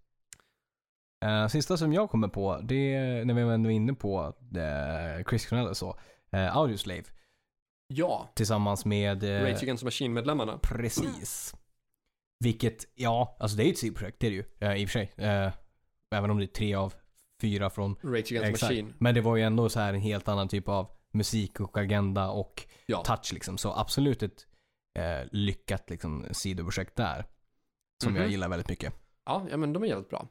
[1.24, 5.24] Uh, sista som jag kommer på, det är när vi var ändå inne på uh,
[5.28, 5.98] Chris Cornell och så.
[6.34, 7.04] Uh, Audioslave.
[7.88, 9.22] Ja, Tillsammans med...
[9.24, 10.58] eh, Rage Against Machine-medlemmarna.
[10.58, 11.54] Precis.
[12.44, 14.44] Vilket, ja, alltså det är ju ett sidoprojekt, det är det ju.
[14.58, 15.12] eh, I och för sig.
[15.16, 15.52] Eh,
[16.10, 16.94] även om det är tre av
[17.42, 17.94] fyra från...
[18.02, 18.62] Rage Against Exakt.
[18.70, 18.94] Machine.
[18.98, 22.30] Men det var ju ändå så här en helt annan typ av musik och agenda
[22.30, 23.02] och Ja.
[23.04, 23.58] touch liksom.
[23.58, 24.46] Så absolut ett
[24.98, 27.24] eh, lyckat liksom sidoprojekt där.
[28.02, 28.22] Som Mhm.
[28.22, 28.94] jag gillar väldigt mycket.
[29.24, 30.28] Ja, ja men de är jävligt bra.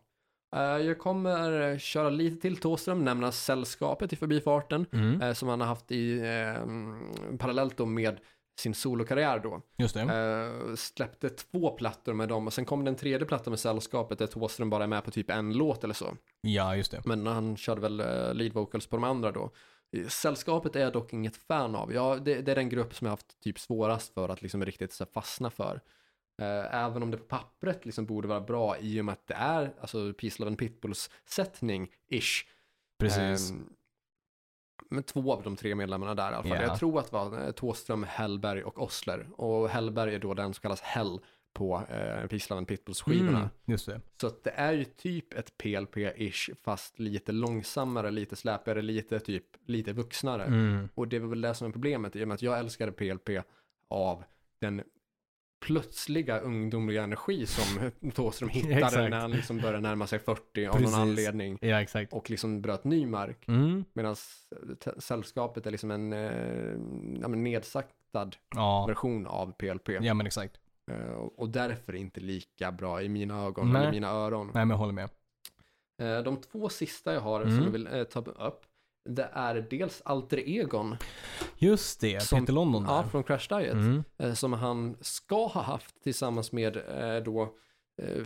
[0.56, 5.22] Eh, jag kommer eh, köra lite till Thåström, nämna Sällskapet i förbifarten, Mm.
[5.22, 8.20] eh, som han har haft i eh, parallellt då med
[8.60, 9.62] sin solokarriär då.
[9.78, 10.02] Just det.
[10.02, 14.20] Eh, släppte två plattor med dem och sen kom det en tredje platta med Sällskapet
[14.20, 16.18] där Thåström bara är med på typ en låt eller så.
[16.41, 17.02] Ja, just det.
[17.06, 17.98] Men han körde väl
[18.38, 19.52] lead vocals på de andra då.
[20.08, 21.93] Sällskapet är jag dock inget fan av.
[21.93, 24.66] Ja, det, det är den grupp som jag har haft typ svårast för att liksom
[24.66, 25.82] riktigt så fastna för.
[26.38, 29.34] Eh, även om det på pappret liksom borde vara bra i och med att det
[29.34, 32.46] är alltså Peace Love and Pitbulls sättning ish.
[33.00, 33.52] Precis.
[33.52, 33.70] Ehm,
[34.90, 36.58] men två av de tre medlemmarna där i alla fall.
[36.62, 36.68] Ja.
[36.68, 39.28] Jag tror att det var eh, Thåström, Hellberg och Osler.
[39.38, 41.20] Och Hellberg är då den som kallas Hell
[41.54, 43.38] på eh, Peace Love and Pitbulls skivorna.
[43.38, 44.02] Mm, just det.
[44.22, 49.46] Så att det är ju typ ett PLP-ish fast lite långsammare, lite släpigare, lite typ
[49.66, 50.44] lite vuxnare.
[50.44, 50.90] Mm.
[50.96, 53.30] Och det var väl det som är problemet i och med att jag älskade PLP
[53.90, 54.24] av
[54.60, 54.84] den
[55.66, 60.91] plötsliga ungdomliga energi som Thåström hittade när han liksom började närma sig 40 av Precis.
[60.91, 62.13] någon anledning Ja, exakt.
[62.13, 63.47] och liksom bröt ny mark.
[63.47, 63.86] Mm.
[63.93, 64.16] Medan
[64.97, 68.86] sällskapet är liksom en eh, ja, nedsaktad Ja.
[68.88, 69.89] version av PLP.
[70.01, 70.59] ja, men exakt.
[70.91, 73.82] Eh, och därför inte lika bra i mina ögon Nej.
[73.82, 74.45] eller mina öron.
[74.53, 75.09] Nej, men jag håller med.
[76.01, 77.63] Eh, De två sista jag har som Mm.
[77.63, 78.61] jag vill eh, ta upp,
[79.06, 80.95] det är dels Alter Egon,
[81.58, 82.89] Just det, Som- Peter London där.
[82.93, 84.03] ja, från Crash Diet, Mm.
[84.18, 87.41] eh, som han ska ha haft tillsammans med eh, då
[88.01, 88.24] eh,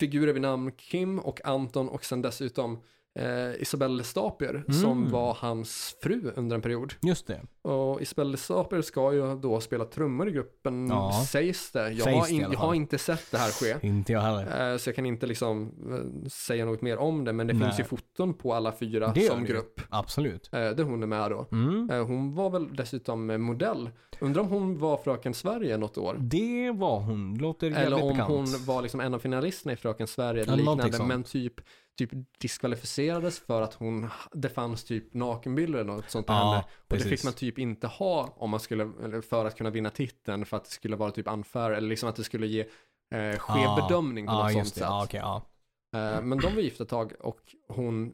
[0.00, 2.82] figurer vid namn Kim och Anton och sen dessutom
[3.18, 5.10] eh, Isabelle Stapier som Mm.
[5.12, 6.94] var hans fru under en period.
[7.02, 7.40] Just det.
[7.62, 11.12] Och Isabelle Stapier ska ju då spela trummor i gruppen, Ja.
[11.28, 11.90] sägs det.
[11.92, 13.86] Jag, Sägs har, det in, alla jag har inte sett det här ske.
[13.86, 14.72] Inte jag heller.
[14.72, 15.72] Eh, Så jag kan inte liksom
[16.24, 17.62] eh, säga något mer om det, men det Nej.
[17.68, 19.80] finns ju foton på alla fyra Det som det grupp.
[19.88, 20.48] Absolut.
[20.52, 21.46] eh, Där hon är med då.
[21.52, 21.90] Mm.
[21.90, 23.90] Eh, Hon var väl dessutom eh, modell.
[24.20, 26.16] Undrar om hon var Fröken Sverige något år?
[26.20, 27.34] Det var hon.
[27.34, 28.28] Låter jävligt Eller om bekant.
[28.30, 31.04] hon var liksom en av finalisterna i Fröken Sverige eller liknande.
[31.04, 31.54] Men typ,
[31.98, 36.58] typ diskvalificerades för att hon, det fanns typ nakenbilder eller något sånt på Ja, henne.
[36.58, 37.10] Och det precis.
[37.10, 38.90] fick man typ inte ha om man skulle,
[39.22, 40.46] för att kunna vinna titeln.
[40.46, 42.60] För att det skulle vara typ unfair, eller liksom att det skulle ge
[43.14, 43.88] eh, skev Ja.
[43.88, 44.70] bedömning på Ja, något sånt det.
[44.70, 44.80] sätt.
[44.80, 45.42] Ja, ja.
[45.98, 48.12] Eh, men de var gifta ett tag och hon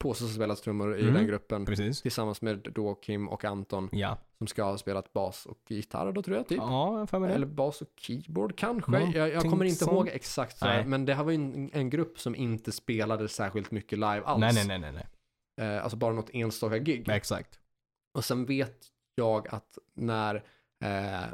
[0.00, 1.14] påstås ha spelat trummor i Mm.
[1.14, 1.64] den gruppen.
[1.66, 2.02] Precis.
[2.02, 4.18] Tillsammans med då Kim och Anton Ja.
[4.38, 6.58] som ska ha spelat bas och gitarr då tror jag typ.
[6.58, 8.90] Ja, jag Eller bas och keyboard kanske.
[8.90, 9.92] Någonting Jag, jag kommer inte sånt.
[9.92, 13.28] ihåg exakt så här, men det här var ju en, en grupp som inte spelade
[13.28, 14.40] särskilt mycket live alls.
[14.40, 15.06] Nej, nej, nej, nej, nej.
[15.76, 17.08] Eh, alltså bara något enstaka gig.
[17.08, 17.60] Exakt.
[18.14, 20.34] Och sen vet jag att när
[20.84, 21.28] eh,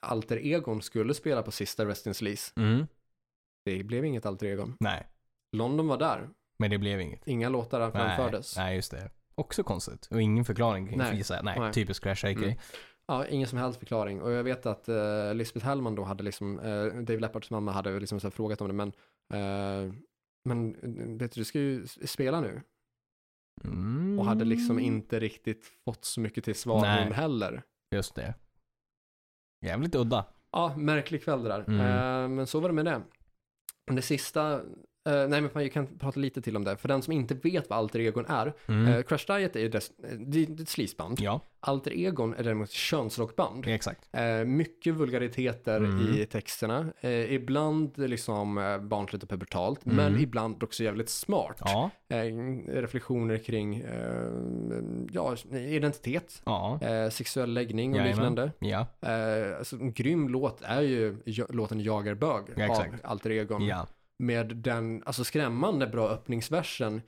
[0.00, 2.86] Alter Egon skulle spela på sista Rest in Sleaze, Mm.
[3.64, 4.76] det blev inget Alter Egon.
[4.80, 5.06] Nej,
[5.56, 6.28] London var där,
[6.60, 7.28] men det blev inget.
[7.28, 8.56] inga låtar Nej, framfördes.
[8.56, 9.10] nej, just det.
[9.34, 10.08] Också konstigt.
[10.10, 11.16] Och ingen förklaring kring Nej.
[11.16, 11.42] Fisa.
[11.42, 11.86] Nej, Nej.
[11.86, 12.36] Crash AK.
[12.36, 12.54] Mm.
[13.06, 14.22] Ja, ingen som helst förklaring.
[14.22, 18.00] Och jag vet att uh, Lisbeth Hellman då hade liksom, uh, Dave Leppards mamma hade
[18.00, 18.92] liksom så frågat om det, men,
[19.34, 19.94] uh,
[20.44, 20.72] men
[21.18, 22.62] vet du, du ska ju spela nu.
[23.64, 24.18] Mm.
[24.18, 27.04] Och hade liksom inte riktigt fått så mycket till svar Nej.
[27.04, 27.62] hon heller.
[27.94, 28.34] Just det.
[29.66, 30.24] Jävligt udda.
[30.52, 31.64] Ja, märklig kväll det där.
[31.68, 32.34] Mm.
[32.34, 33.02] Men så var det med det.
[33.86, 34.62] Det sista,
[35.08, 36.76] eh, nej men jag kan prata lite till om det.
[36.76, 38.52] För den som inte vet vad alter egon är.
[38.68, 38.86] Mm.
[38.92, 41.20] Eh, Crash Diet är ju dess, eh, det det ett sleazeband.
[41.20, 43.66] ja, Alter egon är däremot könsrockband.
[43.68, 44.08] exakt.
[44.12, 46.14] Eh, mycket vulgariteter Mm.
[46.14, 46.92] i texterna.
[47.28, 49.84] Ibland liksom barnsligt och pubertalt.
[49.86, 49.96] Mm.
[49.96, 51.60] Men ibland också jävligt smart.
[51.64, 51.90] Ja,
[52.68, 53.84] reflektioner kring
[55.12, 56.78] ja, identitet, ja,
[57.12, 58.16] sexuell läggning och Jajamän.
[58.32, 58.52] liknande.
[58.58, 58.86] ja,
[59.58, 61.16] alltså, en grym låt är ju
[61.48, 62.84] låten Jagar bög av.
[63.02, 63.66] Alter Egon.
[63.66, 63.86] ja.
[64.20, 67.02] Med den alltså, skrämmande bra öppningsversen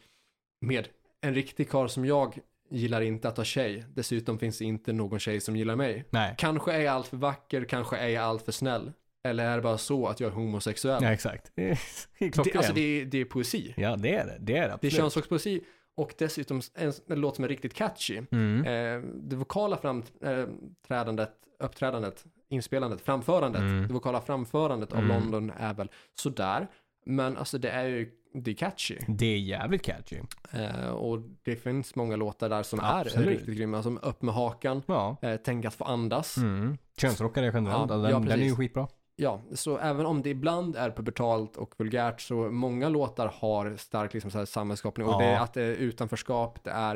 [0.61, 0.89] med
[1.21, 2.39] en riktig karl som jag
[2.71, 3.85] gillar inte att ha tjej.
[3.95, 6.05] Dessutom finns det inte någon tjej som gillar mig.
[6.11, 8.93] Nej, Kanske är jag allt för vacker, kanske är jag allt för snäll.
[9.29, 11.03] Eller är det bara så att jag är homosexuell?
[11.03, 11.53] ja, exakt.
[11.55, 11.71] Det
[12.19, 13.75] är alltså det är, det är poesi.
[13.77, 14.37] Ja, det är det.
[14.41, 14.95] Det är det Det är absolut.
[14.95, 15.61] könsrockspoesi
[15.97, 18.23] och dessutom en, en låt som är riktigt catchy.
[18.31, 18.65] Mm.
[18.65, 23.87] Eh, det vokala framträdandet, uppträdandet, inspelandet, framförandet, Mm.
[23.89, 25.09] det vokala framförandet av Mm.
[25.09, 26.67] London är väl sådär.
[27.05, 28.99] Men alltså det är ju, det är catchy.
[29.09, 30.17] Det är jävligt catchy.
[30.53, 33.29] Eh, och det finns många låtar där som är Absolut.
[33.29, 35.17] riktigt grymma, som Upp med hakan, Ja.
[35.23, 36.37] eh, Tänk att få andas.
[36.37, 36.79] Mm.
[36.97, 38.89] Könsrockare generellt, Ja, den, ja, den är ju skitbra.
[39.17, 44.13] Ja, så även om det ibland är pubertalt och vulgärt så många låtar har stark
[44.15, 45.07] liksom, så här, samhällsskapning.
[45.07, 45.19] Och Ja.
[45.19, 46.95] det är att det är utanförskap, det är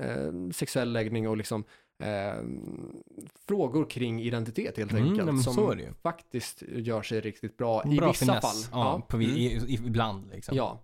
[0.00, 1.64] eh, sexuell läggning och liksom
[1.98, 2.42] eh,
[3.48, 5.42] frågor kring identitet helt Mm, enkelt.
[5.42, 8.68] som faktiskt gör sig riktigt bra i Bra vissa finess.
[8.68, 8.80] fall.
[8.80, 9.66] Ja, på, vi- mm.
[9.68, 10.56] i, i, ibland liksom.
[10.56, 10.82] ja.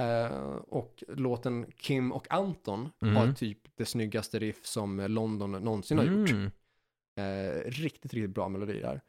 [0.00, 3.16] Eh, och låten Kim och Anton Mm.
[3.16, 6.30] har typ det snyggaste riff som London någonsin har gjort.
[6.30, 6.50] Mm.
[7.16, 9.00] Eh, riktigt, riktigt bra melodi där.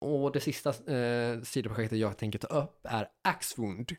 [0.00, 3.92] Och det sista eh, sidoprojektet jag tänker ta upp är Axwound,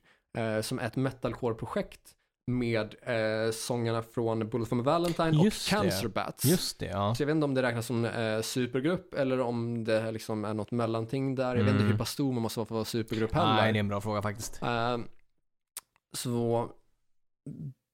[0.61, 2.15] som är ett metalcore-projekt
[2.57, 5.89] med eh, sångarna från Bullet from Valentine Just och det.
[5.89, 6.45] Cancer Bats.
[6.45, 7.15] Just det, ja.
[7.15, 10.53] Så jag vet inte om det räknas som eh, supergrupp eller om det liksom är
[10.53, 11.55] något mellanting där.
[11.55, 11.91] Jag vet inte Mm.
[11.91, 13.53] hur pass stor man måste vara för att vara supergrupp heller.
[13.55, 14.61] Nej, det är en bra fråga faktiskt.
[14.63, 14.97] Eh,
[16.13, 16.69] så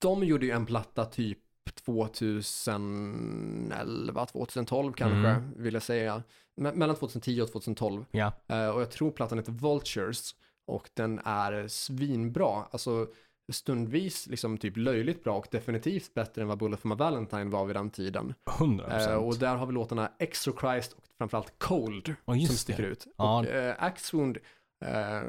[0.01, 1.39] de gjorde ju en platta typ
[1.85, 5.53] 2011, 2012 kanske, Mm.
[5.57, 6.23] vill jag säga.
[6.61, 8.05] Me- mellan 2010 och 2012.
[8.11, 8.31] Ja.
[8.47, 10.35] Eh, och jag tror plattan heter Vultures.
[10.67, 12.63] Och den är svinbra.
[12.71, 13.07] Alltså
[13.53, 17.65] stundvis liksom typ löjligt bra och definitivt bättre än vad Bullet for my Valentine var
[17.65, 18.33] vid den tiden.
[18.59, 19.11] 100 procent.
[19.11, 22.89] Eh, och där har vi låtarna Extra Christ och framförallt Cold just som sticker det.
[22.89, 23.07] ut.
[23.17, 23.39] Ja.
[23.39, 24.37] Och eh, Axwound
[24.85, 25.21] eh,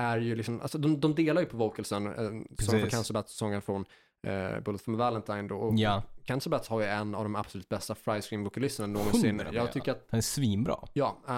[0.00, 2.90] är ju liksom, alltså de, de delar ju på vocalsen, eh, sång från Precis.
[2.90, 3.84] Cancer Bats, sången från
[4.26, 5.56] eh, Bullet for my Valentine då.
[5.56, 9.42] Och Ja, Cancer Bats har ju en av de absolut bästa Fry Scream-vokalisterna någonsin.
[9.52, 10.78] Jag tycker att, den är svinbra.
[10.92, 11.34] ja, eh,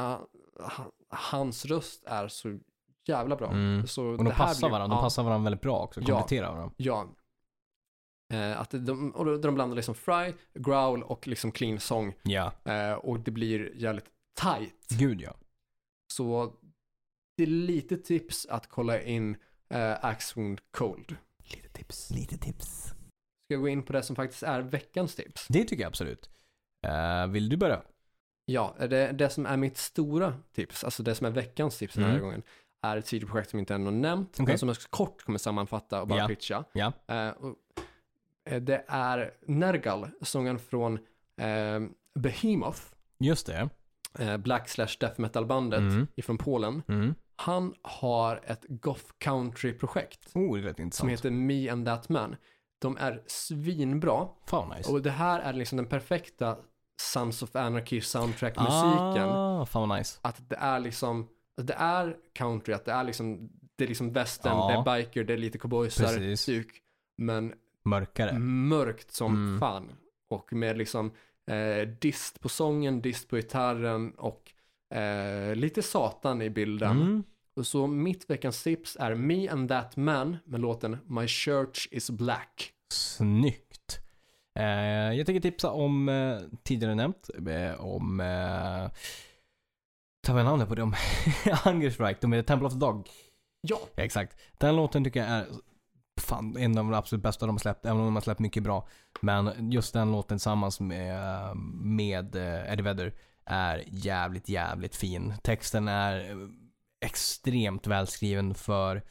[0.67, 2.59] ha- hans röst är så
[3.09, 3.51] jävla bra.
[3.51, 3.87] Mm.
[3.87, 6.01] Så Och de det här passar blir- varandra, de ja, passar varandra väldigt bra också,
[6.01, 6.07] Ja.
[6.07, 6.75] kompletterar varandra.
[6.77, 7.07] Ja.
[8.35, 12.15] Eh, att de, och de blandar liksom fry, growl och liksom clean sång.
[12.23, 14.07] Ja, Eh, och det blir jävligt
[14.41, 14.87] tight.
[14.99, 15.35] gud ja.
[16.13, 16.53] Så
[17.37, 19.37] det är lite tips att kolla in
[19.69, 21.17] eh, Axwound Cold.
[21.51, 22.11] Lite tips.
[22.11, 22.85] Lite tips.
[22.87, 25.47] Ska jag gå in på det som faktiskt är veckans tips?
[25.49, 26.31] Det tycker jag absolut.
[26.87, 27.83] Eh, vill du börja?
[28.45, 32.05] Ja, det, det som är mitt stora tips, alltså det som är veckans tips den
[32.05, 32.23] här Mm.
[32.23, 32.43] gången,
[32.83, 34.47] är ett sidoprojekt som inte ännu nämnt, Okej.
[34.47, 36.29] men som jag kort kommer sammanfatta och bara Ja.
[36.29, 36.65] pitcha.
[37.09, 37.55] Eh, och,
[38.45, 40.99] eh, det är Nergal, sången från
[41.41, 41.81] eh,
[42.15, 42.81] Behemoth,
[43.19, 43.69] Just det.
[44.19, 46.07] eh, Black Slash Death Metal-bandet Mm.
[46.17, 46.83] ifrån Polen.
[46.89, 47.15] Mm.
[47.37, 52.37] Han har ett goth country-projekt Oh, som heter Me and That Man.
[52.79, 54.93] De är svinbra Fan nice.
[54.93, 56.57] och det här är liksom den perfekta
[57.03, 59.29] Sons of Anarchy soundtrack-musiken.
[59.29, 60.19] Ah, fan vad nice.
[60.23, 61.29] Att det är liksom,
[61.63, 64.69] det är country, att det är liksom, det är liksom western, Ja.
[64.85, 66.83] det är biker, det är lite cowboysar, stuk,
[67.17, 67.55] men
[67.85, 68.39] Mörkare.
[68.39, 69.61] mörkt som Mm.
[69.61, 69.93] fan.
[70.29, 71.11] Och med liksom
[71.51, 74.53] eh, dist på sången, dist på gitarren och
[74.99, 76.91] eh, lite satan i bilden.
[77.03, 77.23] Mm.
[77.57, 82.11] Och så mitt veckans tips är Me and That Man med låten My Church is
[82.11, 82.73] Black.
[82.93, 83.99] Snyggt.
[84.59, 84.65] Eh,
[85.13, 88.21] jag tänker tipsa om, eh, tidigare nämnt, eh, om,
[90.27, 90.95] ta vad är namnet på dem?
[91.65, 93.09] Hungerstrike, de är Temple of the Dog.
[93.09, 93.27] Ja,
[93.69, 94.37] Ja, exakt.
[94.59, 95.47] Den låten tycker jag är
[96.21, 98.63] fan, en av de absolut bästa de har släppt, även om de har släppt mycket
[98.63, 98.89] bra.
[99.21, 103.15] Men just den låten tillsammans med, med eh, Eddie Vedder
[103.45, 105.35] är jävligt, jävligt fin.
[105.43, 106.37] Texten är eh,
[107.05, 109.03] extremt välskriven för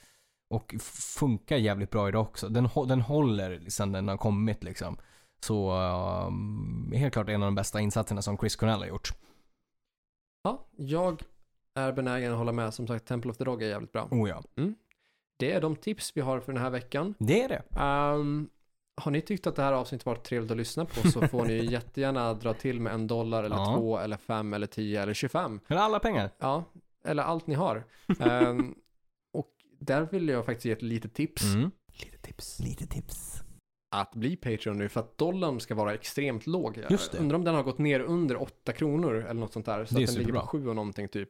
[0.50, 0.76] och
[1.18, 2.50] funkar jävligt bra idag också.
[2.50, 4.98] Den, den håller sen den har kommit liksom.
[5.40, 5.80] Så
[6.28, 9.14] um, helt klart en av de bästa insatserna som Chris Cornell har gjort.
[10.46, 11.22] Ja, jag
[11.74, 12.74] är benägen att hålla med.
[12.74, 14.08] Som sagt, Temple of the Dog är jävligt bra.
[14.12, 14.44] Oh ja.
[15.38, 17.14] Det är de tips vi har för den här veckan.
[17.20, 17.64] Det är det.
[17.80, 18.50] Ehm,
[19.02, 21.66] har ni tyckt att det här avsnittet varit trevligt att lyssna på så får ni
[21.72, 23.76] jättegärna dra till med en dollar eller Ja.
[23.78, 25.60] två eller fem eller tio eller 25.
[25.68, 26.30] Eller alla pengar.
[26.38, 26.64] Ja,
[27.06, 27.84] eller allt ni har.
[28.20, 28.76] Ehm,
[29.34, 31.44] och där vill jag faktiskt ge ett litet tips.
[31.44, 31.72] Mm.
[32.00, 32.60] Lite tips.
[32.60, 33.35] Lite tips.
[34.02, 36.78] Att bli Patreon nu för att dollarn ska vara extremt låg.
[36.90, 39.86] Jag undrar om den har gått ner under 8 kronor eller något sånt där.
[39.86, 40.48] Så Det att den ligger på superbra.
[40.48, 41.30] 7 och någonting typ.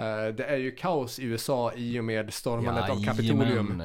[0.00, 3.04] Eh, det är ju kaos i USA i och med stormandet av Jajamän.
[3.04, 3.82] Kapitolium.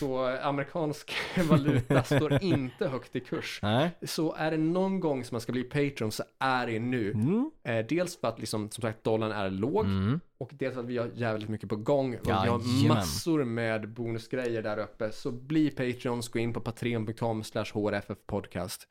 [0.00, 1.12] Så amerikansk
[1.48, 3.60] valuta står inte högt i kurs.
[3.62, 3.90] Nej.
[4.02, 7.12] Så är det någon gång som man ska bli Patreon så är det nu.
[7.12, 7.50] Mm.
[7.64, 10.20] Eh, dels för att liksom, som sagt dollarn är låg Mm.
[10.38, 12.88] och dels för att vi har jävligt mycket på gång och vi har Jajamän.
[12.88, 15.12] massor med bonusgrejer där uppe.
[15.12, 18.88] Så bli Patreons, gå in på patreon.com slash hrffpodcast.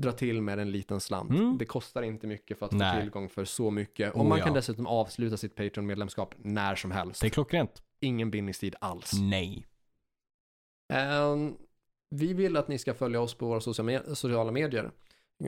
[0.00, 1.30] Dra till med en liten slant.
[1.30, 1.58] Mm.
[1.58, 3.00] Det kostar inte mycket för att få Nej.
[3.00, 4.14] tillgång för så mycket.
[4.14, 4.44] Och Oh, man ja.
[4.44, 7.20] kan dessutom avsluta sitt Patreon-medlemskap när som helst.
[7.20, 7.82] Det är klockrent.
[8.00, 9.12] Ingen bindningstid alls.
[9.20, 9.66] Nej.
[10.92, 11.54] Ehm,
[12.10, 14.90] vi vill att ni ska följa oss på våra sociala med- sociala medier.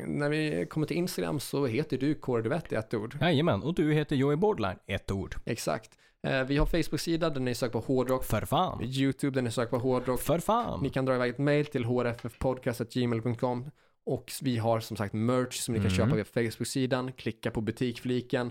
[0.07, 3.17] När vi kommer till Instagram så heter du Kåre Duvett i ett ord.
[3.21, 3.63] Jajamän.
[3.63, 4.79] Och du heter Joey Borderline.
[4.87, 5.35] Ett ord.
[5.45, 5.91] Exakt.
[6.27, 8.25] Eh, vi har Facebook-sida där ni söker på hårdrock.
[8.25, 8.83] För fan.
[8.85, 10.21] YouTube där ni söker på hårdrock.
[10.21, 10.83] För fan.
[10.83, 13.71] Ni kan dra iväg ett mail till hrffpodcast.gmail.com
[14.07, 15.97] och vi har som sagt merch som ni kan Mm.
[15.97, 17.13] köpa via Facebook-sidan.
[17.13, 18.51] Klicka på butikfliken.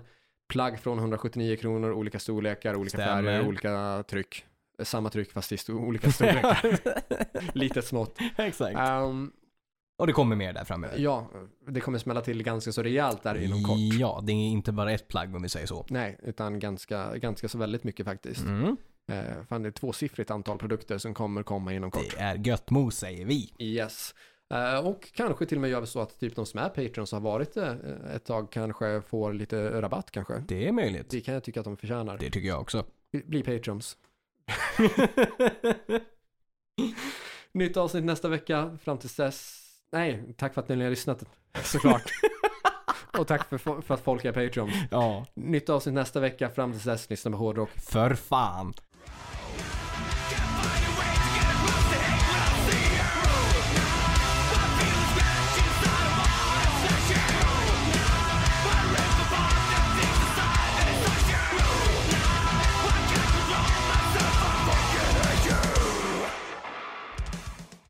[0.50, 3.24] Plagg från 179 kronor, olika storlekar, olika Stämmer.
[3.24, 4.46] färger, olika tryck.
[4.84, 6.80] Samma tryck fast i olika storlekar.
[7.58, 8.20] Litet smått.
[8.38, 8.78] Exakt.
[8.78, 9.32] Ehm,
[9.98, 10.98] Och det kommer mer där framöver.
[11.00, 11.30] ja,
[11.68, 13.78] det kommer smälla till ganska så rejält där inom kort.
[14.00, 15.86] Ja, det är inte bara ett plagg om vi säger så.
[15.90, 18.42] Nej, utan ganska, ganska så väldigt mycket faktiskt.
[18.46, 18.78] Mm.
[19.12, 22.16] Eh, fan, det är tvåsiffrigt antal produkter som kommer komma inom kort.
[22.18, 23.54] Det är gött mos säger vi.
[23.60, 24.16] Yes.
[24.54, 27.12] Eh, och kanske till och med gör vi så att typ de som är Patreons
[27.12, 27.68] har varit det
[28.08, 30.44] eh, ett tag kanske får lite rabatt kanske.
[30.48, 31.10] Det är möjligt.
[31.10, 32.18] Det kan jag tycka att de förtjänar.
[32.18, 32.86] Det tycker jag också.
[33.26, 33.98] Bli Patreons.
[37.54, 38.78] Nytt avsnitt nästa vecka.
[38.84, 39.62] Fram tills dess.
[39.92, 41.24] Nej, tack för att ni har lyssnat
[41.64, 42.12] såklart.
[43.18, 44.74] och tack för, för att folk är Patreons.
[44.92, 45.26] ja.
[45.34, 46.50] Nytt avsnitt nästa vecka.
[46.50, 47.70] Fram tills dess, lyssna på hårdrock.
[47.70, 48.74] För fan.